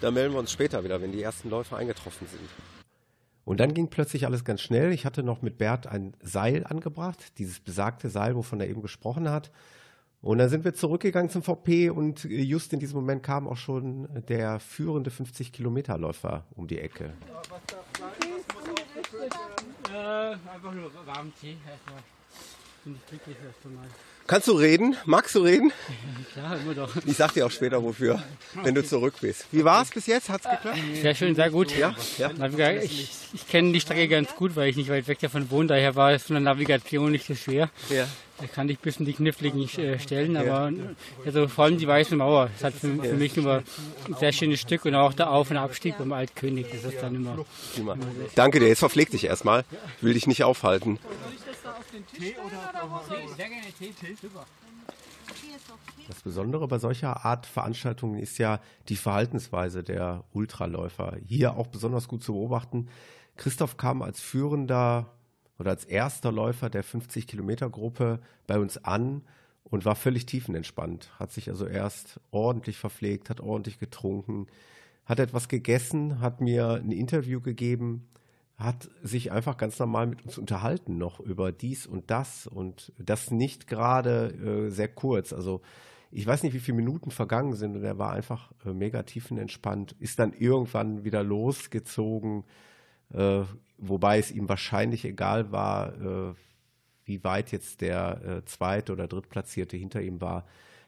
[0.00, 2.83] Da melden wir uns später wieder, wenn die ersten Läufer eingetroffen sind.
[3.44, 4.92] Und dann ging plötzlich alles ganz schnell.
[4.92, 9.28] Ich hatte noch mit Bert ein Seil angebracht, dieses besagte Seil, wovon er eben gesprochen
[9.28, 9.50] hat.
[10.22, 14.08] Und dann sind wir zurückgegangen zum VP und just in diesem Moment kam auch schon
[14.26, 17.12] der führende 50-Kilometer-Läufer um die Ecke.
[19.92, 22.02] Äh, einfach nur warmen Tee erstmal.
[22.84, 23.86] Bin ich glücklich erst einmal.
[24.26, 24.96] Kannst du reden?
[25.04, 25.72] Magst du reden?
[26.32, 26.90] Klar, immer doch.
[27.04, 28.22] Ich sag dir auch später wofür,
[28.62, 29.46] wenn du zurück bist.
[29.52, 30.28] Wie war es bis jetzt?
[30.30, 30.78] Hat's geklappt?
[31.00, 31.76] Sehr schön, sehr gut.
[31.76, 32.30] Ja, ja.
[32.82, 35.68] Ich ich kenne die Strecke ganz gut, weil ich nicht weit weg davon wohne.
[35.68, 37.70] Daher war es von der Navigation nicht so schwer.
[37.90, 38.06] Ja.
[38.38, 40.72] Da kann ich ein bisschen die kniffligen äh, Stellen, aber
[41.24, 42.50] also vor allem die Weiße Mauer.
[42.54, 43.62] Das hat für, für mich immer
[44.06, 46.66] ein sehr schönes Stück und auch der Auf- und Abstieg beim Altkönig.
[46.72, 47.44] Das ist dann immer.
[47.74, 47.96] Prima.
[48.34, 49.64] Danke dir, jetzt verpfleg dich erstmal.
[49.98, 50.98] Ich will dich nicht aufhalten.
[56.08, 61.16] Das Besondere bei solcher Art Veranstaltungen ist ja die Verhaltensweise der Ultraläufer.
[61.24, 62.88] Hier auch besonders gut zu beobachten.
[63.36, 65.06] Christoph kam als führender
[65.58, 69.22] oder als erster Läufer der 50-Kilometer-Gruppe bei uns an
[69.64, 71.10] und war völlig tiefenentspannt.
[71.18, 74.46] Hat sich also erst ordentlich verpflegt, hat ordentlich getrunken,
[75.04, 78.08] hat etwas gegessen, hat mir ein Interview gegeben,
[78.56, 83.30] hat sich einfach ganz normal mit uns unterhalten noch über dies und das und das
[83.30, 85.32] nicht gerade äh, sehr kurz.
[85.32, 85.60] Also
[86.12, 89.96] ich weiß nicht, wie viele Minuten vergangen sind und er war einfach äh, mega tiefenentspannt,
[89.98, 92.44] ist dann irgendwann wieder losgezogen,
[93.12, 93.42] äh,
[93.78, 96.34] wobei es ihm wahrscheinlich egal war, äh,
[97.04, 100.46] wie weit jetzt der äh, zweite oder drittplatzierte hinter ihm war.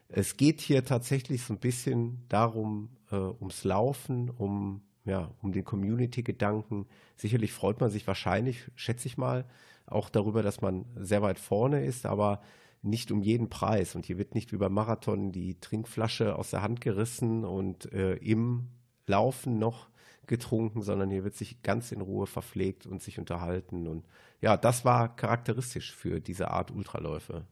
[0.08, 5.64] Es geht hier tatsächlich so ein bisschen darum, äh, ums Laufen, um ja, um den
[5.64, 6.86] Community-Gedanken.
[7.16, 9.46] Sicherlich freut man sich wahrscheinlich, schätze ich mal,
[9.86, 12.42] auch darüber, dass man sehr weit vorne ist, aber
[12.82, 13.94] nicht um jeden Preis.
[13.94, 18.14] Und hier wird nicht wie beim Marathon die Trinkflasche aus der Hand gerissen und äh,
[18.16, 18.66] im
[19.06, 19.88] Laufen noch
[20.26, 23.86] getrunken, sondern hier wird sich ganz in Ruhe verpflegt und sich unterhalten.
[23.86, 24.04] Und
[24.40, 27.44] ja, das war charakteristisch für diese Art Ultraläufe.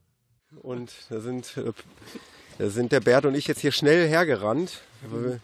[0.62, 1.72] Und da sind, äh,
[2.58, 4.82] da sind der Bert und ich jetzt hier schnell hergerannt.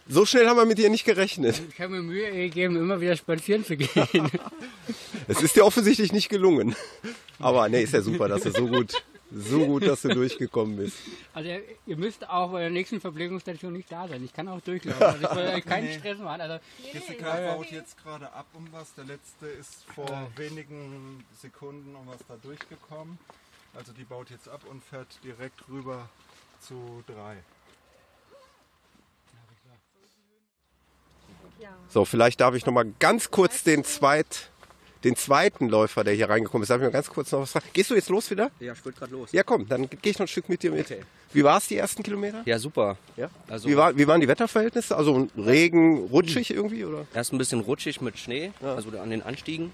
[0.08, 1.60] So schnell haben wir mit dir nicht gerechnet.
[1.70, 3.90] Ich habe mir Mühe gegeben, immer wieder spazieren zu gehen.
[5.28, 6.74] Es ist dir offensichtlich nicht gelungen.
[7.38, 10.96] Aber nee, ist ja super, dass du so gut, so gut, dass du durchgekommen bist.
[11.34, 11.48] Also
[11.86, 14.24] ihr müsst auch bei der nächsten Verpflegungsstation nicht da sein.
[14.24, 15.02] Ich kann auch durchlaufen.
[15.02, 15.98] Also ich will euch keinen Nee.
[15.98, 16.40] Stress machen.
[16.40, 16.58] Also,
[16.92, 18.92] Jessica baut jetzt gerade ab um was.
[18.94, 23.18] Der letzte ist vor wenigen Sekunden um was da durchgekommen.
[23.74, 26.08] Also die baut jetzt ab und fährt direkt rüber
[26.60, 27.36] zu drei.
[31.88, 34.50] So, vielleicht darf ich noch mal ganz kurz den zweit,
[35.04, 37.66] den zweiten Läufer, der hier reingekommen ist, darf ich mal ganz kurz noch was fragen.
[37.72, 38.50] Gehst du jetzt los wieder?
[38.60, 39.30] Ja, ich wollte gerade los.
[39.32, 40.94] Ja, komm, dann gehe ich noch ein Stück mit dir mit.
[41.32, 42.42] Wie war es die ersten Kilometer?
[42.44, 42.96] Ja, super.
[43.16, 43.30] Ja?
[43.48, 44.96] Also Wie, war, wie waren die Wetterverhältnisse?
[44.96, 47.06] Also Regen, rutschig irgendwie oder?
[47.14, 49.70] erst ein bisschen rutschig mit Schnee, also an den Anstiegen.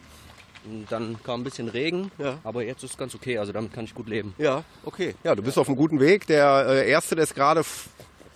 [0.68, 2.10] Und dann kam ein bisschen Regen,
[2.42, 4.34] aber jetzt ist es ganz okay, also damit kann ich gut leben.
[4.36, 5.14] Ja, okay.
[5.22, 6.26] Ja, du bist auf einem guten Weg.
[6.26, 7.62] Der äh, Erste, der ist gerade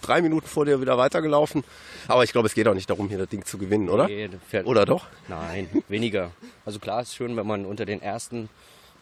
[0.01, 1.65] drei Minuten vor dir wieder weitergelaufen.
[2.09, 4.07] Aber ich glaube, es geht auch nicht darum, hier das Ding zu gewinnen, oder?
[4.07, 4.31] Nee,
[4.65, 5.07] Oder doch?
[5.29, 6.31] Nein, weniger.
[6.65, 8.49] Also klar ist schön, wenn man unter den ersten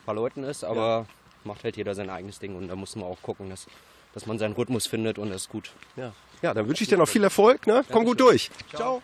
[0.05, 1.07] paar Leuten ist, aber
[1.45, 3.67] macht halt jeder sein eigenes Ding und da muss man auch gucken, dass,
[4.15, 5.73] dass man seinen Rhythmus findet und das ist gut.
[5.97, 6.13] Ja.
[6.43, 7.67] Ja, dann wünsche ich dir noch viel Erfolg.
[7.67, 7.85] Ne?
[7.91, 8.51] Komm gut durch.
[8.75, 9.03] Ciao.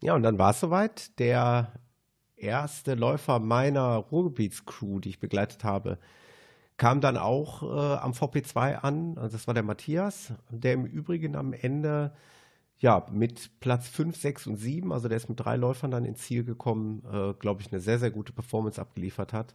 [0.00, 1.18] Ja, und dann war es soweit.
[1.18, 1.72] Der
[2.36, 5.98] erste Läufer meiner Ruhrgebietscrew, die ich begleitet habe,
[6.80, 9.18] kam dann auch äh, am VP2 an.
[9.18, 12.10] Also das war der Matthias, der im Übrigen am Ende
[12.78, 16.22] ja mit Platz 5, 6 und 7, also der ist mit drei Läufern dann ins
[16.22, 19.54] Ziel gekommen, äh, glaube ich, eine sehr, sehr gute Performance abgeliefert hat.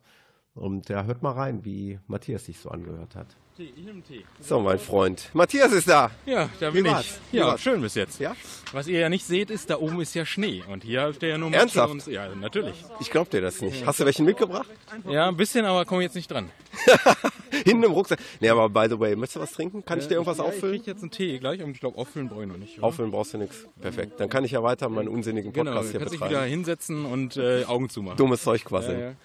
[0.53, 3.35] Und ja, hört mal rein, wie Matthias sich so angehört hat.
[3.57, 4.25] Tee, ich nehme Tee.
[4.41, 5.29] So, mein Freund.
[5.31, 6.11] Matthias ist da.
[6.25, 7.13] Ja, da bin ich.
[7.31, 7.61] Ja, war's?
[7.61, 8.19] schön bis jetzt.
[8.19, 8.35] Ja?
[8.73, 10.61] Was ihr ja nicht seht, ist, da oben ist ja Schnee.
[10.67, 11.89] Und hier habt ihr ja nur Ernsthaft?
[11.89, 12.75] Und, ja, natürlich.
[12.99, 13.85] Ich glaube dir das nicht.
[13.85, 14.67] Hast du welchen mitgebracht?
[15.07, 16.51] Ja, ein bisschen, aber komm jetzt nicht dran.
[17.63, 18.19] Hinten im Rucksack.
[18.39, 19.85] Nee, aber by the way, möchtest du was trinken?
[19.85, 20.75] Kann ich dir irgendwas ja, auffüllen?
[20.75, 22.77] Ich krieg jetzt einen Tee gleich und ich glaube, auffüllen brauche ich noch nicht.
[22.77, 22.87] oder?
[22.87, 23.67] Auffüllen brauchst du nichts.
[23.81, 24.19] Perfekt.
[24.19, 26.29] Dann kann ich ja weiter meinen unsinnigen Genau, Podcast du hier betreiben.
[26.31, 28.17] wieder hinsetzen und äh, Augen zumachen.
[28.17, 28.99] Dummes Zeug quasseln.
[28.99, 29.15] Ja, ja.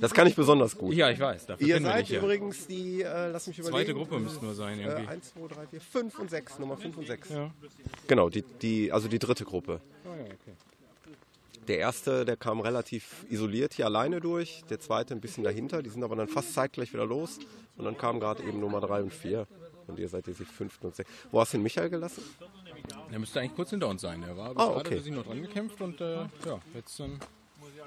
[0.00, 0.94] Das kann ich besonders gut.
[0.94, 1.46] Ja, ich weiß.
[1.46, 2.18] Dafür Ihr seid dich ja.
[2.20, 3.76] übrigens die, äh, lass mich überlegen.
[3.76, 5.04] Zweite Gruppe müssten wir sein irgendwie.
[5.04, 6.58] Äh, 1, 2, 3, 4, 5 und 6.
[6.58, 7.30] Nummer 5 und 6.
[7.30, 7.50] Ja.
[8.08, 9.80] Genau, die, die, also die dritte Gruppe.
[10.04, 10.52] Ah, ja, okay.
[11.68, 14.64] Der erste, der kam relativ isoliert hier alleine durch.
[14.68, 15.82] Der zweite ein bisschen dahinter.
[15.82, 17.38] Die sind aber dann fast zeitgleich wieder los.
[17.76, 19.46] Und dann kamen gerade eben Nummer 3 und 4.
[19.86, 21.14] Und ihr seid jetzt die fünften und sechsten.
[21.30, 22.22] Wo hast du den Michael gelassen?
[23.10, 24.22] Der müsste eigentlich kurz hinter uns sein.
[24.22, 24.96] Der war bis Ah, gerade okay.
[24.96, 27.20] für sich noch dran gekämpft und äh, ja, jetzt dann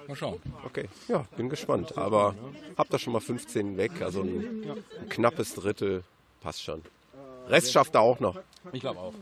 [0.07, 0.39] mal schauen.
[0.65, 1.97] Okay, ja, bin gespannt.
[1.97, 2.35] Aber
[2.77, 4.01] habt ihr schon mal 15 weg.
[4.01, 6.03] Also ein, ein knappes Drittel
[6.41, 6.81] passt schon.
[7.47, 8.37] Rest schafft er auch noch.
[8.71, 9.13] Ich glaube auch.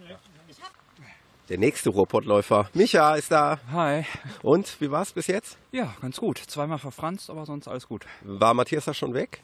[1.50, 2.70] Der nächste Ruhrpottläufer.
[2.74, 3.60] Micha ist da.
[3.72, 4.06] Hi.
[4.42, 5.58] Und wie war's bis jetzt?
[5.72, 6.38] Ja, ganz gut.
[6.38, 8.06] Zweimal verfranst, aber sonst alles gut.
[8.22, 9.42] War Matthias da schon weg?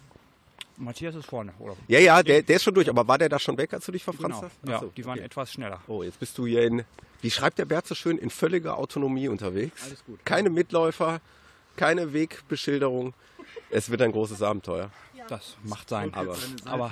[0.78, 1.76] Matthias ist vorne, oder?
[1.90, 2.90] Ja, ja, der, der ist schon durch.
[2.90, 4.50] Aber war der da schon weg, als du dich verfranst Genau.
[4.50, 4.70] hast?
[4.70, 5.26] Ja, Ach so, die waren okay.
[5.26, 5.82] etwas schneller.
[5.88, 6.86] Oh, jetzt bist du hier in,
[7.22, 9.84] wie schreibt der Bert so schön, in völliger Autonomie unterwegs.
[9.84, 10.26] Alles gut.
[10.26, 11.20] Keine Mitläufer,
[11.76, 13.14] keine Wegbeschilderung.
[13.72, 14.90] Es wird ein großes Abenteuer.
[15.30, 16.12] Das macht sein.
[16.14, 16.92] Aber, aber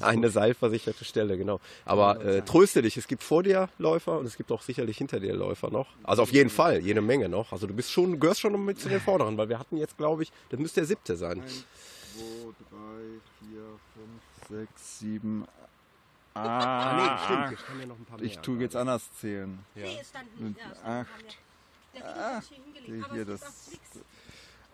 [0.00, 1.60] eine seilversicherte Stelle, genau.
[1.84, 5.20] Aber äh, tröste dich, es gibt vor dir Läufer und es gibt auch sicherlich hinter
[5.20, 5.86] dir Läufer noch.
[6.02, 7.52] Also auf jeden Fall, jede Menge noch.
[7.52, 9.96] Also du bist schon, du gehörst schon mit zu den Vorderen, weil wir hatten jetzt,
[9.96, 11.42] glaube ich, das müsste der siebte sein.
[11.46, 12.22] 2,
[12.70, 12.86] 3,
[13.48, 13.60] 4,
[14.48, 15.48] 5, 6, 7.
[16.34, 19.58] Ah, nee, stimmt, wir haben ja noch ein paar Ich mehr, tue jetzt anders zählen.
[19.74, 19.86] Ja.
[20.38, 21.06] Mit 8.
[22.02, 22.42] Ah,
[23.12, 23.70] hier das.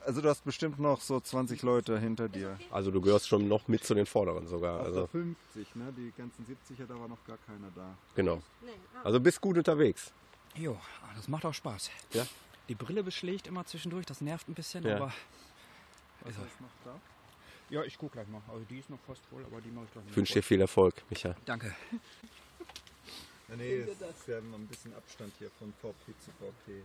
[0.05, 2.59] Also du hast bestimmt noch so 20 Leute hinter dir.
[2.71, 4.81] Also du gehörst schon noch mit zu den Vorderen sogar.
[4.81, 5.93] Also der 50, ne?
[5.97, 7.95] Die ganzen 70er, da war noch gar keiner da.
[8.15, 8.43] genau.
[9.05, 10.13] Also bist gut unterwegs.
[10.57, 10.77] Jo,
[11.17, 11.91] das macht auch Spaß.
[12.13, 12.27] Ja.
[12.69, 14.97] Die Brille beschlägt immer zwischendurch, das nervt ein bisschen, Ja.
[14.97, 15.13] aber.
[16.23, 17.01] Was ist noch da?
[17.71, 18.43] Ja, ich guck gleich mal.
[18.49, 20.61] Also die ist noch fast voll, aber die mache ich gleich Ich wünsche dir viel
[20.61, 21.35] Erfolg, Micha.
[21.45, 21.75] Danke.
[23.49, 26.83] Ja, nee, es ist ja ein bisschen Abstand hier von VP zu VP.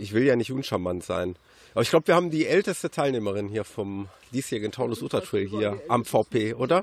[0.00, 1.36] Ich will ja nicht uncharmant sein.
[1.72, 5.80] Aber ich glaube, wir haben die älteste Teilnehmerin hier vom diesjährigen Taunus Ultra Trail hier
[5.88, 6.82] am VP, oder?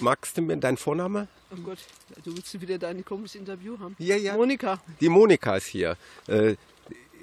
[0.00, 1.28] Magst du mir deinen Vorname?
[1.52, 1.78] Oh Gott,
[2.24, 3.96] du willst wieder dein komisches Interview haben?
[3.98, 4.36] Ja, ja.
[4.36, 4.80] Monika.
[5.00, 5.96] Die Monika ist hier.
[6.28, 6.54] Äh,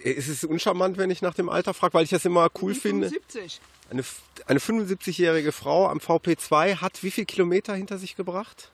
[0.03, 3.07] ist es uncharmant, wenn ich nach dem Alter frage, weil ich das immer cool finde?
[3.09, 3.61] 75.
[3.89, 4.03] Eine,
[4.45, 8.69] eine 75-jährige Frau am VP2 hat wie viele Kilometer hinter sich gebracht?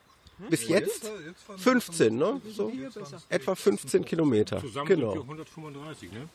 [0.49, 1.09] Bis jetzt?
[1.57, 2.41] 15, ne?
[2.49, 2.71] So,
[3.29, 4.59] etwa 15 Kilometer.
[4.59, 5.13] Zusammen genau.
[5.13, 6.29] sind wir 135, ne?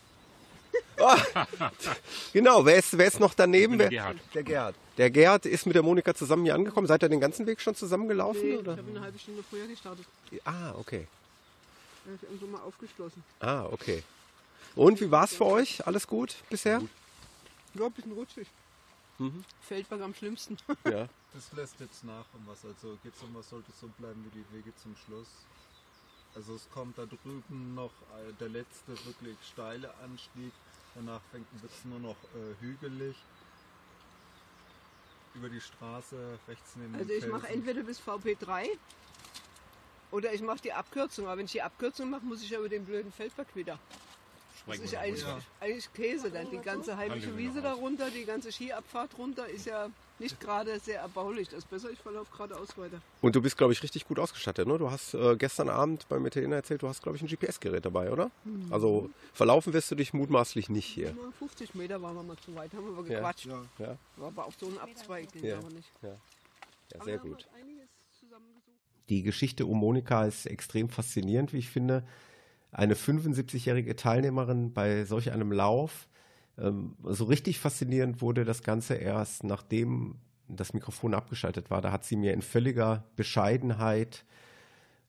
[2.33, 3.77] Genau, wer ist, wer ist noch daneben?
[3.77, 4.17] Der Gerhard.
[4.33, 4.75] Der Gerhard.
[4.97, 6.87] Der Gerhard ist mit der Monika zusammen hier angekommen.
[6.87, 8.41] Seid ihr den ganzen Weg schon zusammengelaufen?
[8.41, 8.73] Nee, oder?
[8.73, 10.05] ich habe eine halbe Stunde früher gestartet.
[10.43, 11.07] Ah, okay.
[12.05, 13.23] Habe ich irgendwo mal aufgeschlossen.
[13.39, 14.03] Ah, okay.
[14.75, 15.85] Und wie war es für euch?
[15.87, 16.81] Alles gut bisher?
[17.75, 18.47] Ja, ein bisschen rutschig.
[19.19, 19.43] Mhm.
[19.61, 20.57] Feldberg am schlimmsten.
[20.85, 21.07] Ja.
[21.31, 22.65] Das lässt jetzt nach um was.
[22.65, 25.27] Also geht's um was, sollte es so bleiben wie die Wege zum Schluss.
[26.33, 30.51] Also es kommt da drüben noch äh, der letzte wirklich steile Anstieg.
[30.95, 33.15] Danach fängt wird es nur noch äh, hügelig.
[35.35, 38.69] Über die Straße rechts neben Also ich mache entweder bis VP3
[40.09, 41.27] oder ich mache die Abkürzung.
[41.27, 43.77] Aber wenn ich die Abkürzung mache, muss ich ja über den blöden Feldberg wieder.
[44.69, 45.25] Das ist ja eigentlich,
[45.59, 46.49] eigentlich Käse dann.
[46.51, 49.89] Die ganze heimische Wiese darunter, die ganze Skiabfahrt runter ist ja
[50.19, 51.47] nicht gerade sehr erbaulich.
[51.47, 53.01] Das ist besser, ich verlaufe geradeaus weiter.
[53.21, 54.67] Und du bist, glaube ich, richtig gut ausgestattet.
[54.67, 54.77] Ne?
[54.77, 58.11] Du hast äh, gestern Abend beim Italiener erzählt, du hast, glaube ich, ein GPS-Gerät dabei,
[58.11, 58.29] oder?
[58.43, 58.67] Mhm.
[58.71, 61.13] Also verlaufen wirst du dich mutmaßlich nicht hier.
[61.13, 63.45] Nur 50 Meter waren wir mal zu weit, haben wir gequatscht.
[63.45, 63.63] Ja.
[63.79, 63.97] Ja.
[64.17, 65.55] War aber auf so einen Abzweig, den Ja.
[65.57, 65.89] haben wir nicht.
[66.01, 66.15] Ja.
[66.93, 67.47] Ja, sehr gut.
[69.09, 72.03] Die Geschichte um Monika ist extrem faszinierend, wie ich finde.
[72.71, 76.07] Eine 75-jährige Teilnehmerin bei solch einem Lauf.
[76.57, 80.15] Ähm, so richtig faszinierend wurde das Ganze erst, nachdem
[80.47, 81.81] das Mikrofon abgeschaltet war.
[81.81, 84.25] Da hat sie mir in völliger Bescheidenheit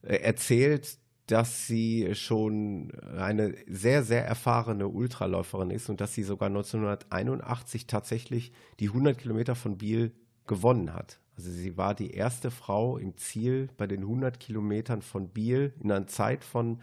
[0.01, 0.97] äh, erzählt,
[1.27, 8.51] dass sie schon eine sehr, sehr erfahrene Ultraläuferin ist und dass sie sogar 1981 tatsächlich
[8.79, 10.11] die 100 Kilometer von Biel
[10.45, 11.19] gewonnen hat.
[11.37, 15.91] Also sie war die erste Frau im Ziel bei den 100 Kilometern von Biel in
[15.91, 16.81] einer Zeit von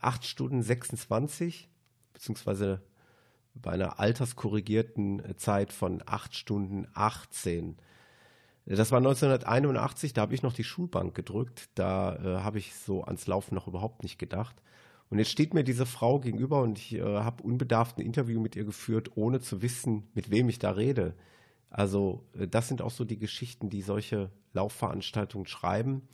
[0.00, 1.68] 8 Stunden 26,
[2.12, 2.82] beziehungsweise
[3.54, 7.76] bei einer alterskorrigierten Zeit von 8 Stunden 18.
[8.66, 11.70] Das war 1981, da habe ich noch die Schulbank gedrückt.
[11.74, 14.56] Da äh, habe ich so ans Laufen noch überhaupt nicht gedacht.
[15.08, 18.56] Und jetzt steht mir diese Frau gegenüber und ich äh, habe unbedarft ein Interview mit
[18.56, 21.14] ihr geführt, ohne zu wissen, mit wem ich da rede.
[21.70, 26.06] Also äh, das sind auch so die Geschichten, die solche Laufveranstaltungen schreiben.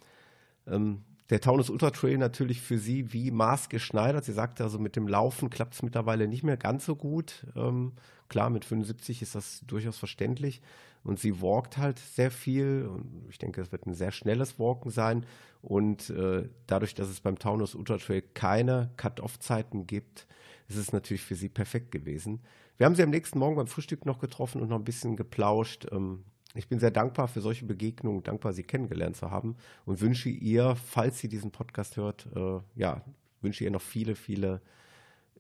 [0.68, 4.25] Ähm, der Taunus Ultra Trail natürlich für sie wie maßgeschneidert.
[4.25, 7.47] Sie sagte also, mit dem Laufen klappt es mittlerweile nicht mehr ganz so gut.
[7.57, 7.93] Ähm,
[8.29, 10.61] klar, mit 75 ist das durchaus verständlich.
[11.03, 12.87] Und sie walkt halt sehr viel.
[12.87, 15.25] Und ich denke, es wird ein sehr schnelles Walken sein.
[15.62, 20.27] Und äh, dadurch, dass es beim Taunus Ultra Trail keine Cut-Off-Zeiten gibt,
[20.68, 22.41] ist es natürlich für sie perfekt gewesen.
[22.77, 25.87] Wir haben sie am nächsten Morgen beim Frühstück noch getroffen und noch ein bisschen geplauscht.
[25.91, 30.28] Ähm, ich bin sehr dankbar für solche Begegnungen, dankbar, sie kennengelernt zu haben und wünsche
[30.28, 33.02] ihr, falls sie diesen Podcast hört, äh, ja,
[33.40, 34.61] wünsche ihr noch viele, viele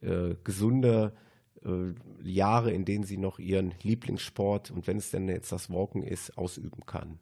[0.00, 1.12] äh, gesunde
[1.64, 1.92] äh,
[2.22, 6.36] Jahre, in denen sie noch ihren Lieblingssport und wenn es denn jetzt das Walken ist,
[6.36, 7.20] ausüben kann.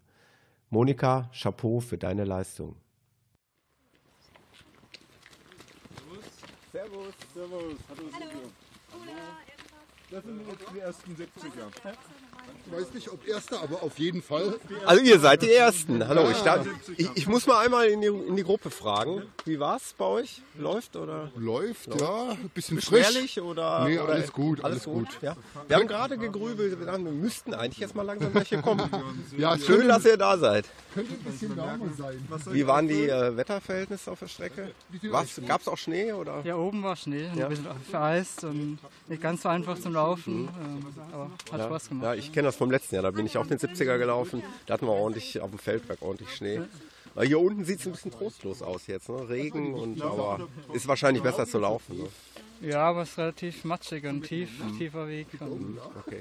[0.71, 2.77] Monika, Chapeau für deine Leistung.
[6.73, 7.77] Servus, servus.
[7.91, 8.51] Hallo, Silvio.
[10.11, 11.93] Das sind jetzt die ersten 70er.
[12.65, 14.55] Ich weiß nicht, ob erster, aber auf jeden Fall.
[14.87, 16.09] Also ihr seid die Ersten.
[16.09, 16.67] Hallo, ich, darf,
[16.97, 19.25] ich, ich muss mal einmal in die, in die Gruppe fragen.
[19.45, 20.41] Wie war's bei euch?
[20.57, 21.31] Läuft oder?
[21.37, 22.31] Läuft, ja.
[22.31, 23.37] Ein bisschen frisch.
[23.39, 23.85] Oder?
[23.87, 25.09] Nee, oder alles gut, alles gut.
[25.21, 25.37] Ja.
[25.69, 28.89] Wir haben gerade gegrübelt, wir dachten, wir müssten eigentlich jetzt mal langsam welche kommen.
[29.37, 30.65] Ja, Schön, könnte- dass ihr da seid.
[30.95, 32.29] Könnte ein bisschen wärmer sein.
[32.53, 34.71] Wie waren die äh, Wetterverhältnisse auf der Strecke?
[35.47, 36.13] Gab es auch Schnee?
[36.13, 36.41] Oder?
[36.45, 37.45] Ja, oben war Schnee, Ja.
[37.47, 38.79] ein bisschen vereist und
[39.09, 42.05] nicht ganz so einfach zum Laufen, ähm, aber hat ja, Spaß gemacht.
[42.05, 43.03] Ja, ich kenne das vom letzten Jahr.
[43.03, 44.43] Da bin ich auch den 70er gelaufen.
[44.67, 46.61] Da hatten wir ordentlich auf dem Feldberg ordentlich Schnee.
[47.15, 49.09] Weil hier unten sieht es ein bisschen trostlos aus jetzt.
[49.09, 49.29] Ne?
[49.29, 51.99] Regen und aber ist wahrscheinlich besser zu laufen.
[51.99, 52.09] Ne?
[52.63, 55.27] Ja, aber es ist relativ matschig und tief, tiefer Weg.
[55.41, 56.21] Und Okay.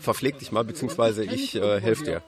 [0.00, 2.22] Verpfleg dich mal, beziehungsweise ich äh, helfe dir.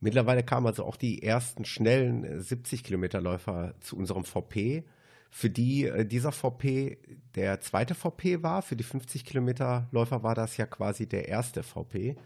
[0.00, 4.84] Mittlerweile kamen also auch die ersten schnellen äh, 70-Kilometer-Läufer zu unserem VP.
[5.30, 6.98] Für die äh, dieser VP
[7.34, 12.16] der zweite VP war, für die 50-Kilometer-Läufer war das ja quasi der erste VP.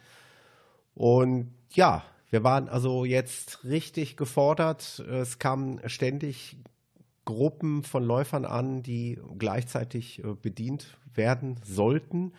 [0.94, 5.00] Und ja, wir waren also jetzt richtig gefordert.
[5.00, 6.57] Es kamen ständig
[7.24, 12.32] Gruppen von Läufern an, die gleichzeitig äh, bedient werden sollten.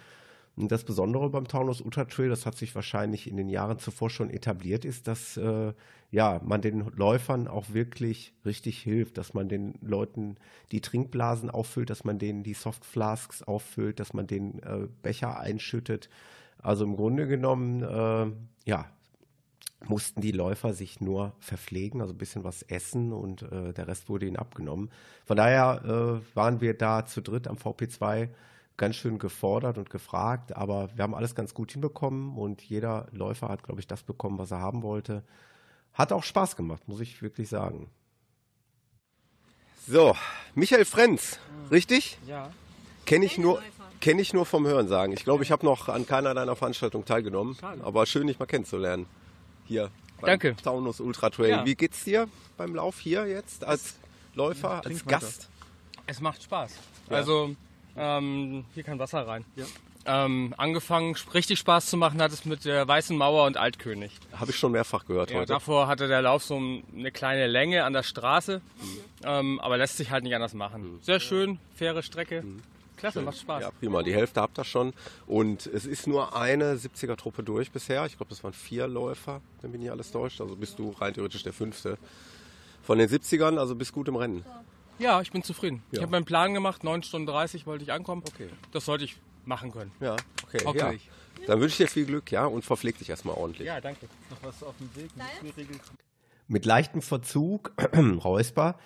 [0.56, 4.12] Und das Besondere beim Taunus Ultra Trail, das hat sich wahrscheinlich in den Jahren zuvor
[4.12, 5.74] schon etabliert, ist, dass äh,
[6.12, 10.38] ja, man den Läufern auch wirklich richtig hilft, dass man den Leuten
[10.72, 16.10] die Trinkblasen auffüllt, dass man denen die Softflasks auffüllt, dass man den äh, Becher einschüttet.
[16.60, 18.32] Also im Grunde genommen, äh,
[18.70, 18.86] ja,
[19.88, 24.08] mussten die Läufer sich nur verpflegen, also ein bisschen was essen und äh, der Rest
[24.08, 24.90] wurde ihnen abgenommen.
[25.26, 28.30] Von daher äh, waren wir da zu dritt am VP2
[28.84, 33.48] ganz schön gefordert und gefragt, aber wir haben alles ganz gut hinbekommen und jeder Läufer
[33.48, 35.24] hat, glaube ich, das bekommen, was er haben wollte.
[35.94, 37.90] Hat auch Spaß gemacht, muss ich wirklich sagen.
[39.88, 40.18] So,
[40.54, 41.40] Michael Frenz,
[41.72, 42.18] richtig?
[42.28, 42.52] Ja.
[43.06, 43.62] Kenne ich nur.
[44.02, 45.14] Kenne ich nur vom Hören sagen.
[45.14, 47.56] Ich glaube, ich habe noch an keiner deiner Veranstaltungen teilgenommen.
[47.62, 49.06] Aber schön, dich mal kennenzulernen.
[49.64, 50.58] Hier beim Danke.
[50.62, 51.50] Taunus Ultra Trail.
[51.52, 51.66] Ja.
[51.66, 52.28] Wie geht's dir
[52.58, 53.96] beim Lauf hier jetzt als
[54.34, 55.20] Läufer, als trink weiter.
[55.20, 55.50] Gast?
[56.06, 56.74] Es macht Spaß.
[57.10, 57.16] Ja.
[57.16, 57.56] Also,
[57.98, 59.46] ähm, hier kann Wasser rein.
[60.06, 64.12] Ähm, angefangen, richtig Spaß zu machen hat es mit der Weißen Mauer und Altkönig.
[64.34, 65.54] Habe ich schon mehrfach gehört Ja, heute.
[65.54, 68.62] davor hatte der Lauf so eine kleine Länge an der Straße,
[69.24, 71.00] ähm, aber lässt sich halt nicht anders machen.
[71.02, 72.44] Sehr schön, faire Strecke.
[72.98, 73.62] Klasse, macht Spaß.
[73.64, 74.04] Ja, prima.
[74.04, 74.94] Die Hälfte habt ihr schon.
[75.26, 78.06] Und es ist nur eine 70er-Truppe durch bisher.
[78.06, 80.40] Ich glaube, das waren vier Läufer, wenn mich nicht alles täuscht.
[80.40, 81.98] Also bist du rein theoretisch der fünfte
[82.82, 83.58] von den 70ern.
[83.58, 84.46] Also bist gut im Rennen.
[85.00, 85.84] Ja, ich bin zufrieden.
[85.92, 86.04] Ich Ja.
[86.04, 88.24] habe meinen Plan gemacht, 9 Stunden 30 wollte ich ankommen.
[88.28, 88.50] Okay.
[88.72, 89.92] Das sollte ich machen können.
[90.00, 90.62] Ja, okay.
[90.66, 91.00] Okay.
[91.40, 91.46] Ja.
[91.48, 93.68] Dann wünsche ich dir viel Glück, ja, und verpfleg dich erstmal ordentlich.
[93.68, 94.08] Ja, danke.
[94.30, 95.10] Noch was auf dem Weg?
[95.42, 95.82] Geregelt.
[96.48, 97.74] Mit leichtem Verzug,
[98.24, 98.78] Räusper,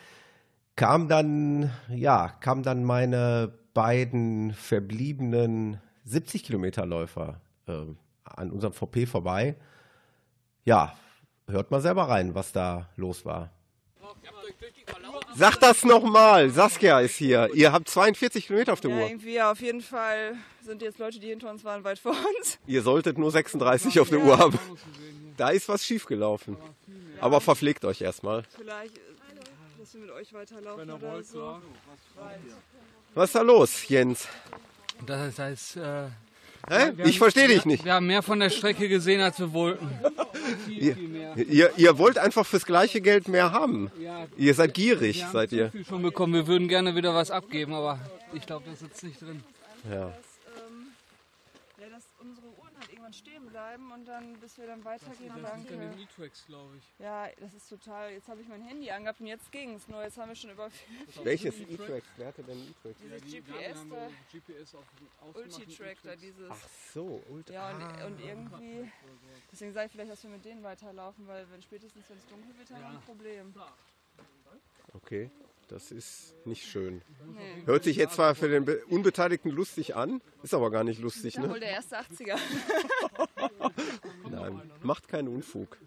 [0.76, 7.84] kam dann, ja, kam dann meine beiden verbliebenen 70 Kilometer Läufer äh,
[8.24, 9.56] an unserem VP vorbei.
[10.66, 10.96] Ja,
[11.48, 13.52] hört mal selber rein, was da los war.
[15.36, 17.50] Sag das nochmal, Saskia ist hier.
[17.54, 19.08] Ihr habt 42 Kilometer auf der Ja, Uhr.
[19.10, 22.58] irgendwie, ja, auf jeden Fall sind jetzt Leute, die hinter uns waren, weit vor uns.
[22.66, 24.58] Ihr solltet nur 36 auf der Uhr haben.
[25.38, 26.58] Da ist was schiefgelaufen.
[27.22, 28.44] Aber verpflegt euch erstmal.
[28.56, 29.02] Vielleicht, äh,
[29.80, 31.62] dass wir mit euch weiterlaufen oder so.
[33.14, 34.28] Was ist da los, Jens?
[35.06, 36.08] Das heißt, äh,
[36.70, 36.92] Hä?
[36.96, 37.86] wir Ich verstehe dich nicht.
[37.86, 39.90] Wir haben mehr von der Strecke gesehen, als wir wollten.
[40.66, 41.36] Viel, Ihr, viel mehr.
[41.38, 43.92] ihr, ihr wollt einfach fürs gleiche Geld mehr haben.
[44.00, 45.72] Ja, Ihr seid gierig, wir haben seid ihr.
[45.72, 46.34] viel schon bekommen.
[46.34, 48.00] Wir würden gerne wieder was abgeben, aber
[48.34, 49.44] ich glaube, das sitzt nicht drin.
[49.92, 50.06] Ja.
[50.06, 50.88] Ähm,
[51.80, 52.48] ja, dass unsere
[53.08, 55.74] Irgendwann stehen bleiben und dann, bis wir dann weitergehen, danke.
[55.98, 56.84] E-Tracks, glaube ich.
[57.00, 58.12] Ja, das ist total.
[58.12, 59.88] Jetzt habe ich mein Handy angehabt und jetzt ging es.
[59.88, 60.70] Nur jetzt haben wir schon über.
[61.24, 62.06] Welches E-Trax?
[62.18, 63.00] Wer hatte denn E-Trax?
[63.00, 64.10] Dieses GPS da.
[64.32, 66.50] GPS auf Ulti-Track da, dieses.
[66.52, 67.54] Ach so, Ultra.
[67.54, 68.06] Ja, und, Ah.
[68.08, 68.92] und irgendwie.
[69.52, 72.58] Deswegen sage ich vielleicht, dass wir mit denen weiterlaufen, weil wenn spätestens, wenn es dunkel
[72.58, 73.54] wird, haben wir ein Problem.
[74.94, 75.30] Okay,
[75.68, 77.02] das ist nicht schön.
[77.36, 77.64] Nee.
[77.66, 81.36] Hört sich jetzt zwar für den Be- Unbeteiligten lustig an, ist aber gar nicht lustig,
[81.36, 81.60] Ja, wohl ne?
[81.60, 82.38] der erste 80er.
[84.30, 85.78] Nein, macht keinen Unfug.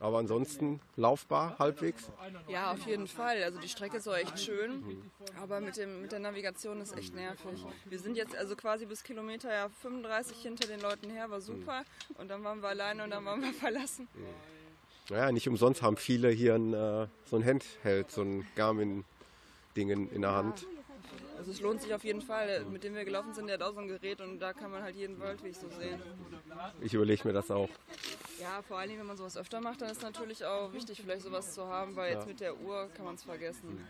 [0.00, 2.08] Aber ansonsten laufbar, halbwegs.
[2.46, 3.42] Ja, auf jeden Fall.
[3.42, 5.02] Also die Strecke ist auch echt schön, Mhm.
[5.42, 7.64] aber mit, dem, mit der Navigation ist echt nervig.
[7.86, 11.82] Wir sind jetzt also quasi bis Kilometer ja 35 hinter den Leuten her, war super.
[12.16, 14.06] Und dann waren wir alleine und dann waren wir verlassen.
[15.10, 20.10] Naja, nicht umsonst haben viele hier ein, äh, so ein Handheld, so ein Garmin-Ding in,
[20.10, 20.66] in der Hand.
[21.38, 22.64] Also es lohnt sich auf jeden Fall.
[22.66, 24.82] Mit dem wir gelaufen sind, der hat auch so ein Gerät und da kann man
[24.82, 26.00] halt jeden Waldweg so sehen.
[26.80, 27.68] Ich überlege mir das auch.
[28.40, 31.22] Ja, vor allen Dingen, wenn man sowas öfter macht, dann ist natürlich auch wichtig, vielleicht
[31.22, 32.28] sowas zu haben, weil jetzt Ja.
[32.28, 33.86] mit der Uhr kann man es vergessen.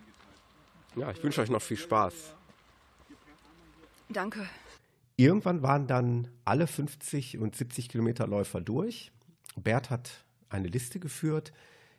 [0.94, 2.34] Ja, ich wünsche euch noch viel Spaß.
[4.10, 4.48] Danke.
[5.16, 9.10] Irgendwann waren dann alle 50 und 70 Kilometer Läufer durch.
[9.56, 10.10] Bert hat
[10.50, 11.52] eine Liste geführt,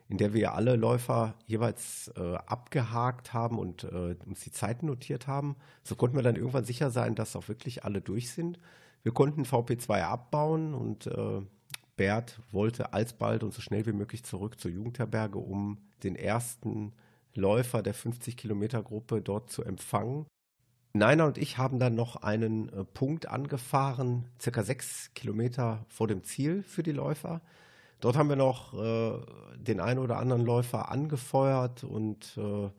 [0.07, 5.27] in der wir alle Läufer jeweils äh, abgehakt haben und äh, uns die Zeiten notiert
[5.27, 5.55] haben.
[5.83, 8.59] So konnten wir dann irgendwann sicher sein, dass auch wirklich alle durch sind.
[9.03, 11.41] Wir konnten VP2 abbauen und äh,
[11.95, 16.93] Bert wollte alsbald und so schnell wie möglich zurück zur Jugendherberge, um den ersten
[17.35, 20.25] Läufer der 50 Kilometer Gruppe dort zu empfangen.
[20.93, 26.23] Naina und ich haben dann noch einen äh, Punkt angefahren, circa sechs Kilometer vor dem
[26.23, 27.41] Ziel für die Läufer.
[27.99, 29.19] Dort haben wir noch äh,
[29.57, 32.69] den einen oder anderen Läufer angefeuert und äh,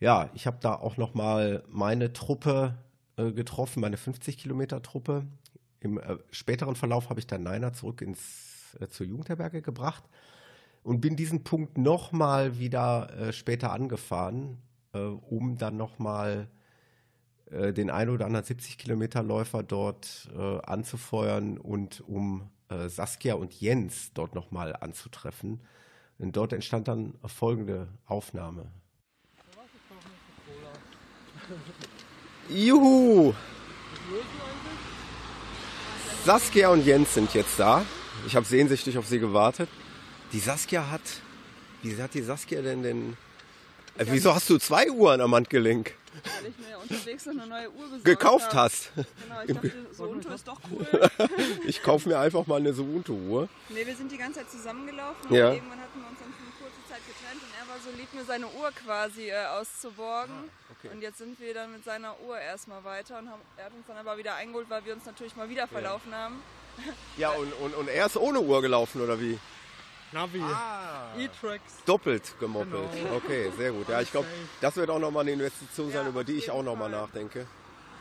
[0.00, 2.76] ja, ich habe da auch noch mal meine Truppe
[3.16, 5.26] äh, getroffen, meine 50 Kilometer Truppe.
[5.80, 10.04] Im äh, späteren Verlauf habe ich dann Naina zurück ins, äh, zur Jugendherberge gebracht
[10.82, 14.58] und bin diesen Punkt noch mal wieder äh, später angefahren,
[14.92, 16.48] um dann noch mal
[17.50, 20.30] den ein oder anderen 70 Kilometer Läufer dort
[20.64, 25.60] anzufeuern und um äh, Saskia und Jens dort nochmal anzutreffen.
[26.18, 28.66] Und dort entstand dann folgende Aufnahme.
[32.48, 33.34] Juhu!
[36.24, 37.84] Saskia und Jens sind jetzt da.
[38.26, 39.68] Ich habe sehnsüchtig auf sie gewartet.
[40.32, 41.00] Die Saskia hat.
[41.82, 43.16] Wie hat die Saskia denn den.
[43.96, 45.94] Äh, wieso hast du zwei Uhren am Handgelenk?
[46.24, 48.56] Weil ich mir unterwegs noch eine neue Uhr besorgt Gekauft habe.
[48.62, 48.92] hast.
[48.94, 50.86] Genau, ich dachte, so Unto ist doch cool.
[51.66, 53.48] ich kaufe mir einfach mal eine Suunto-Uhr.
[53.68, 55.48] Nee, wir sind die ganze Zeit zusammengelaufen Ja.
[55.48, 57.90] und irgendwann hatten wir uns dann für eine kurze Zeit getrennt und er war so
[57.98, 60.34] lieb, mir seine Uhr quasi äh, auszuborgen.
[60.78, 60.92] okay.
[60.92, 63.86] Und jetzt sind wir dann mit seiner Uhr erstmal weiter und haben, er hat uns
[63.86, 66.40] dann aber wieder eingeholt, weil wir uns natürlich mal wieder verlaufen haben.
[67.16, 69.36] Ja, und, und, und er ist ohne Uhr gelaufen, oder wie?
[70.12, 70.40] Navi.
[70.40, 71.14] Ah.
[71.18, 71.84] E-Tracks.
[71.84, 72.92] Doppelt gemoppelt.
[72.94, 73.16] Genau.
[73.16, 73.88] Okay, sehr gut.
[73.88, 74.26] Ja, ich glaube,
[74.60, 77.46] das wird auch nochmal eine Investition sein, über die ich auch nochmal nachdenke.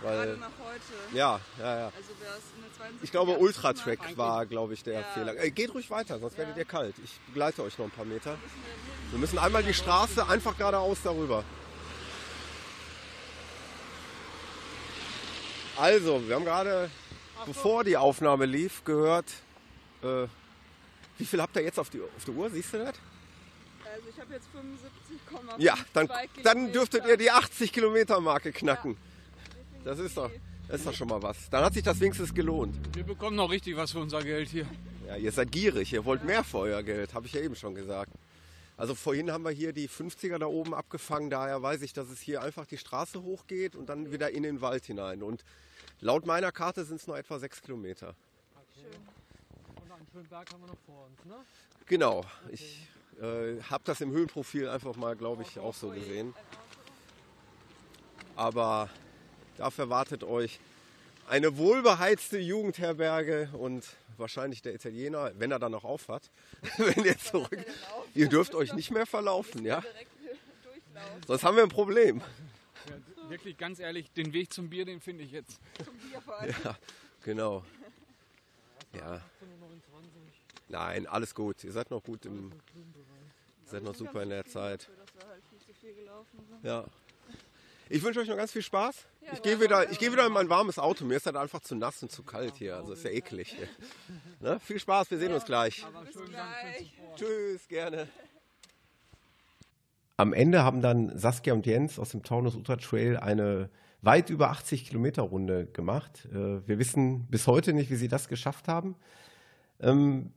[0.01, 1.17] Weil, Gerade nach heute.
[1.17, 1.85] Ja, ja, ja.
[1.85, 5.03] Also wer es in der 72 Ich glaube, Ultratrack war, glaube ich, der Ja.
[5.13, 5.35] Fehler.
[5.37, 6.95] Ey, geht ruhig weiter, sonst werdet ihr kalt.
[7.03, 8.37] Ich begleite euch noch ein paar Meter.
[9.09, 11.43] Wir müssen einmal die Straße einfach geradeaus darüber.
[15.77, 16.89] Also, wir haben gerade,
[17.45, 19.25] bevor die Aufnahme lief, gehört,
[20.03, 20.27] äh,
[21.17, 22.49] wie viel habt ihr jetzt auf, die, auf der Uhr?
[22.49, 22.95] Siehst du das?
[23.93, 26.41] Also ich habe jetzt 75,5 Ja, dann, Kilometer.
[26.43, 28.97] dann dürftet ihr die 80 Kilometer Marke knacken.
[29.83, 30.29] Das ist doch,
[30.67, 31.49] das ist doch schon mal was.
[31.49, 32.75] Dann hat sich das wenigstens gelohnt.
[32.95, 34.67] Wir bekommen noch richtig was für unser Geld hier.
[35.07, 37.73] Ja, ihr seid gierig, ihr wollt mehr für euer Geld, habe ich ja eben schon
[37.75, 38.11] gesagt.
[38.75, 42.19] Also vorhin haben wir hier die 50er da oben abgefangen, daher weiß ich, dass es
[42.19, 45.23] hier einfach die Straße hochgeht und dann wieder in den Wald hinein.
[45.23, 45.43] Und
[46.01, 48.15] laut meiner Karte sind es nur etwa sechs Kilometer.
[48.75, 49.16] Schön.
[50.17, 51.35] Schönen Berg haben wir noch vor uns, ne?
[51.85, 52.25] Genau.
[52.49, 52.87] Ich
[53.21, 56.33] äh, habe das im Höhenprofil einfach mal, glaube ich, auch so gesehen.
[58.35, 58.89] Aber
[59.57, 60.59] dafür wartet euch
[61.29, 63.85] eine wohlbeheizte Jugendherberge und
[64.17, 66.31] wahrscheinlich der Italiener, wenn er dann noch auf hat,
[66.77, 67.63] wenn ihr zurück.
[68.15, 69.83] Ihr dürft euch nicht mehr verlaufen, ja?
[71.27, 72.23] Sonst haben wir ein Problem.
[72.89, 75.59] Ja, wirklich ganz ehrlich, den Weg zum Bier, den finde ich jetzt.
[75.85, 76.55] Zum Bier vor allem.
[76.63, 76.75] Ja,
[77.23, 77.63] genau.
[78.93, 79.21] Ja.
[80.69, 81.63] Nein, alles gut.
[81.63, 82.51] Ihr seid noch gut im.
[83.63, 84.89] Ihr seid noch super in der Zeit.
[86.63, 86.85] Ja.
[87.89, 89.05] Ich wünsche euch noch ganz viel Spaß.
[89.33, 91.05] Ich gehe wieder, ich gehe wieder in mein warmes Auto.
[91.05, 92.75] Mir ist halt einfach zu nass und zu kalt hier.
[92.75, 93.55] Also ist ja eklig.
[93.57, 93.67] Hier.
[94.39, 94.59] Ne?
[94.59, 95.83] Viel Spaß, wir sehen uns gleich.
[97.15, 98.07] Tschüss, gerne.
[100.15, 104.51] Am Ende haben dann Saskia und Jens aus dem Taunus Ultra Trail eine weit über
[104.51, 106.27] 80 Kilometer Runde gemacht.
[106.31, 108.95] Äh, wir wissen bis heute nicht, wie sie das geschafft haben.
[109.79, 110.33] Ähm,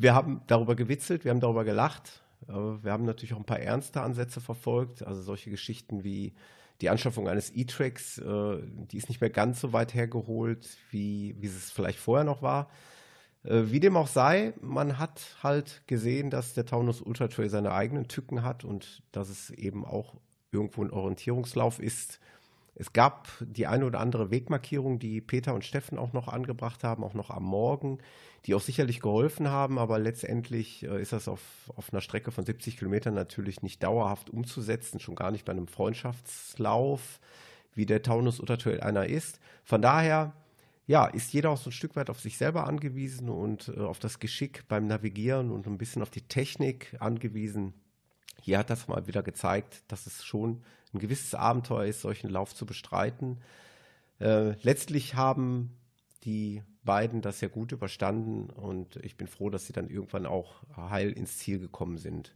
[0.00, 2.22] wir haben darüber gewitzelt, wir haben darüber gelacht.
[2.46, 6.34] Wir haben natürlich auch ein paar ernste Ansätze verfolgt, also solche Geschichten wie
[6.80, 11.46] die Anschaffung eines E-Tracks, äh, die ist nicht mehr ganz so weit hergeholt, wie, wie
[11.46, 12.70] es vielleicht vorher noch war.
[13.42, 17.72] Äh, wie dem auch sei, man hat halt gesehen, dass der Taunus Ultra Trail seine
[17.72, 20.14] eigenen Tücken hat und dass es eben auch
[20.52, 22.20] irgendwo ein Orientierungslauf ist.
[22.80, 27.02] Es gab die eine oder andere Wegmarkierung, die Peter und Steffen auch noch angebracht haben,
[27.02, 27.98] auch noch am Morgen,
[28.46, 31.40] die auch sicherlich geholfen haben, aber letztendlich äh, ist das auf,
[31.74, 35.66] auf einer Strecke von 70 Kilometern natürlich nicht dauerhaft umzusetzen, schon gar nicht bei einem
[35.66, 37.18] Freundschaftslauf,
[37.74, 39.40] wie der Taunus Uttertrail einer ist.
[39.64, 40.32] Von daher,
[40.86, 43.98] ja, ist jeder auch so ein Stück weit auf sich selber angewiesen und äh, auf
[43.98, 47.74] das Geschick beim Navigieren und ein bisschen auf die Technik angewiesen.
[48.40, 50.62] Hier hat das mal wieder gezeigt, dass es schon
[50.92, 53.38] ein gewisses Abenteuer ist, solchen Lauf zu bestreiten.
[54.20, 55.76] Äh, letztlich haben
[56.24, 60.62] die beiden das ja gut überstanden und ich bin froh, dass sie dann irgendwann auch
[60.76, 62.34] heil ins Ziel gekommen sind.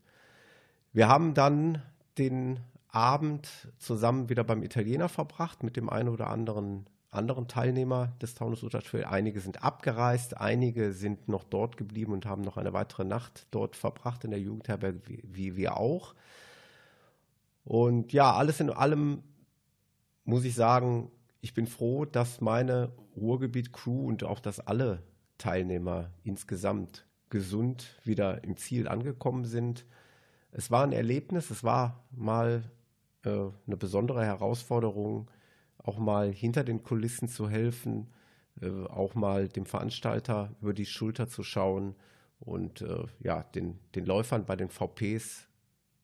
[0.92, 1.82] Wir haben dann
[2.18, 3.48] den Abend
[3.78, 8.80] zusammen wieder beim Italiener verbracht mit dem einen oder anderen anderen Teilnehmer des Taunus Ultra
[8.80, 9.04] Trail.
[9.04, 13.76] Einige sind abgereist, einige sind noch dort geblieben und haben noch eine weitere Nacht dort
[13.76, 16.14] verbracht in der Jugendherberge, wie, wie wir auch.
[17.64, 19.22] Und ja, alles in allem
[20.24, 21.10] muss ich sagen,
[21.40, 25.02] ich bin froh, dass meine Ruhrgebiet-Crew und auch dass alle
[25.38, 29.86] Teilnehmer insgesamt gesund wieder im Ziel angekommen sind.
[30.52, 32.70] Es war ein Erlebnis, es war mal
[33.24, 33.30] äh,
[33.66, 35.30] eine besondere Herausforderung,
[35.78, 38.12] auch mal hinter den Kulissen zu helfen,
[38.60, 41.96] äh, auch mal dem Veranstalter über die Schulter zu schauen
[42.38, 45.48] und äh, ja, den, den Läufern bei den VPs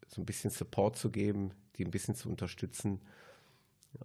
[0.09, 3.00] so ein bisschen Support zu geben, die ein bisschen zu unterstützen.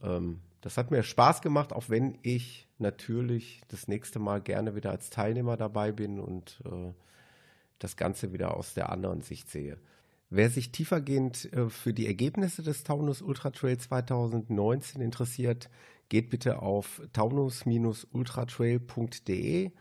[0.01, 4.91] Ähm, das hat mir Spaß gemacht, auch wenn ich natürlich das nächste Mal gerne wieder
[4.91, 6.93] als Teilnehmer dabei bin und äh,
[7.79, 9.77] das Ganze wieder aus der anderen Sicht sehe.
[10.29, 15.69] Wer sich tiefergehend äh, für die Ergebnisse des Taunus Ultra Trail 2019 interessiert,
[16.09, 19.71] geht bitte auf taunus-ultratrail.de.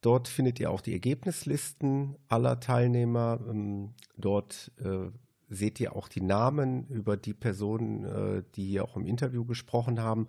[0.00, 3.40] Dort findet ihr auch die Ergebnislisten aller Teilnehmer.
[3.48, 5.10] Ähm, dort äh,
[5.50, 10.00] seht ihr auch die Namen über die Personen, äh, die hier auch im Interview gesprochen
[10.00, 10.28] haben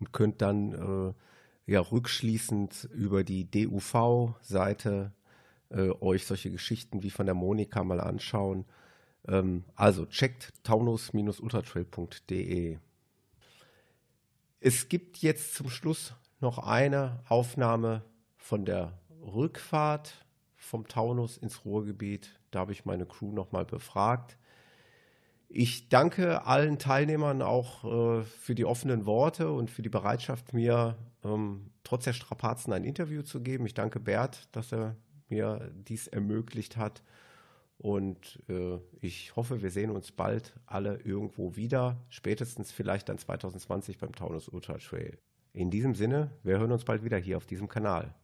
[0.00, 5.12] und könnt dann äh, ja rückschließend über die DUV-Seite
[5.68, 8.64] äh, euch solche Geschichten wie von der Monika mal anschauen.
[9.28, 12.78] Ähm, also checkt taunus-ultratrail.de.
[14.60, 18.04] Es gibt jetzt zum Schluss noch eine Aufnahme
[18.36, 20.24] von der Rückfahrt
[20.56, 22.40] vom Taunus ins Ruhrgebiet.
[22.50, 24.36] Da habe ich meine Crew nochmal befragt.
[25.54, 30.96] Ich danke allen Teilnehmern auch äh, für die offenen Worte und für die Bereitschaft, mir
[31.22, 33.66] ähm, trotz der Strapazen ein Interview zu geben.
[33.66, 34.96] Ich danke Bert, dass er
[35.28, 37.02] mir dies ermöglicht hat.
[37.76, 43.98] Und äh, ich hoffe, wir sehen uns bald alle irgendwo wieder, spätestens vielleicht dann 2020
[43.98, 45.18] beim Taunus Ultra Trail.
[45.52, 48.14] In diesem Sinne, wir hören uns bald wieder hier auf diesem Kanal.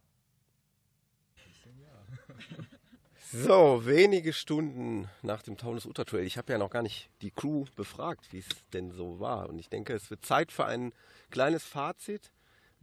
[3.31, 6.25] So, wenige Stunden nach dem Taunus Ultra Trail.
[6.25, 9.51] Ich habe ja noch gar nicht die Crew befragt, wie es denn so war.
[9.51, 10.95] Und ich denke, es wird Zeit für ein
[11.31, 12.33] kleines Fazit.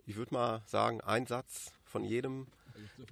[0.05, 2.45] Ich würde mal sagen, ein Satz von jedem.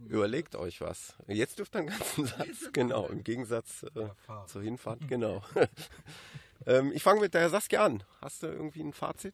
[0.08, 1.16] Überlegt euch was.
[1.28, 4.10] Jetzt dürft ihr einen ganzen Satz, genau, im Gegensatz äh,
[4.46, 5.44] zur Hinfahrt, genau.
[6.68, 8.04] ähm, ich fange mit der Saskia an.
[8.22, 9.34] Hast du irgendwie ein Fazit?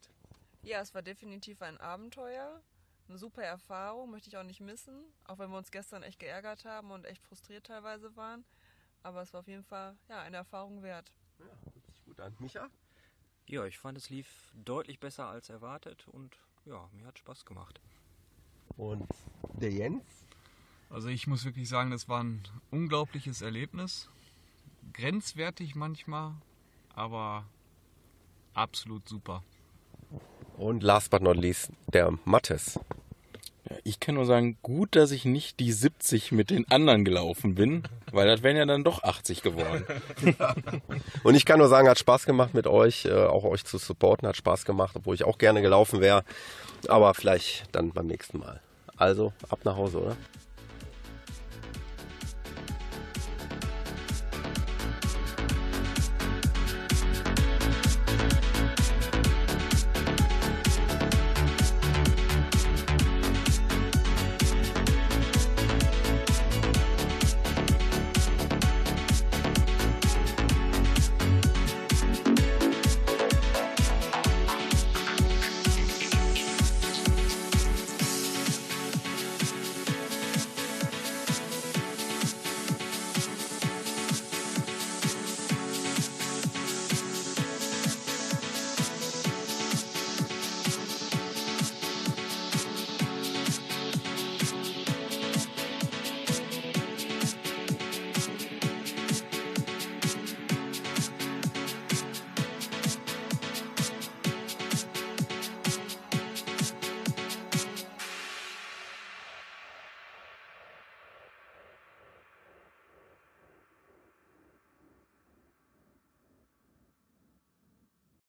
[0.63, 2.61] Ja, es war definitiv ein Abenteuer
[3.09, 6.65] eine super Erfahrung, möchte ich auch nicht missen, auch wenn wir uns gestern echt geärgert
[6.65, 8.45] haben und echt frustriert teilweise waren.
[9.03, 11.11] Aber es war auf jeden Fall ja, eine Erfahrung wert.
[11.39, 12.35] Ja, hört sich gut an.
[12.39, 12.69] Micha?
[13.47, 17.79] Ja, ich fand, es lief deutlich besser als erwartet und ja, mir hat Spaß gemacht.
[18.77, 19.07] Und
[19.53, 20.03] der Jens?
[20.89, 24.09] Also ich muss wirklich sagen, das war ein unglaubliches Erlebnis.
[24.93, 26.35] Grenzwertig manchmal,
[26.93, 27.45] aber
[28.53, 29.43] absolut super.
[30.57, 32.79] Und last but not least, der Mattes.
[33.83, 37.83] Ich kann nur sagen, gut, dass ich nicht die 70 mit den anderen gelaufen bin,
[38.11, 39.85] weil das wären ja dann doch 80 geworden.
[41.23, 44.27] Und ich kann nur sagen, hat Spaß gemacht mit euch, äh, auch euch zu supporten,
[44.27, 46.23] hat Spaß gemacht, obwohl ich auch gerne gelaufen wäre.
[46.87, 48.61] Aber vielleicht dann beim nächsten Mal.
[48.97, 50.17] Also, ab nach Hause, oder?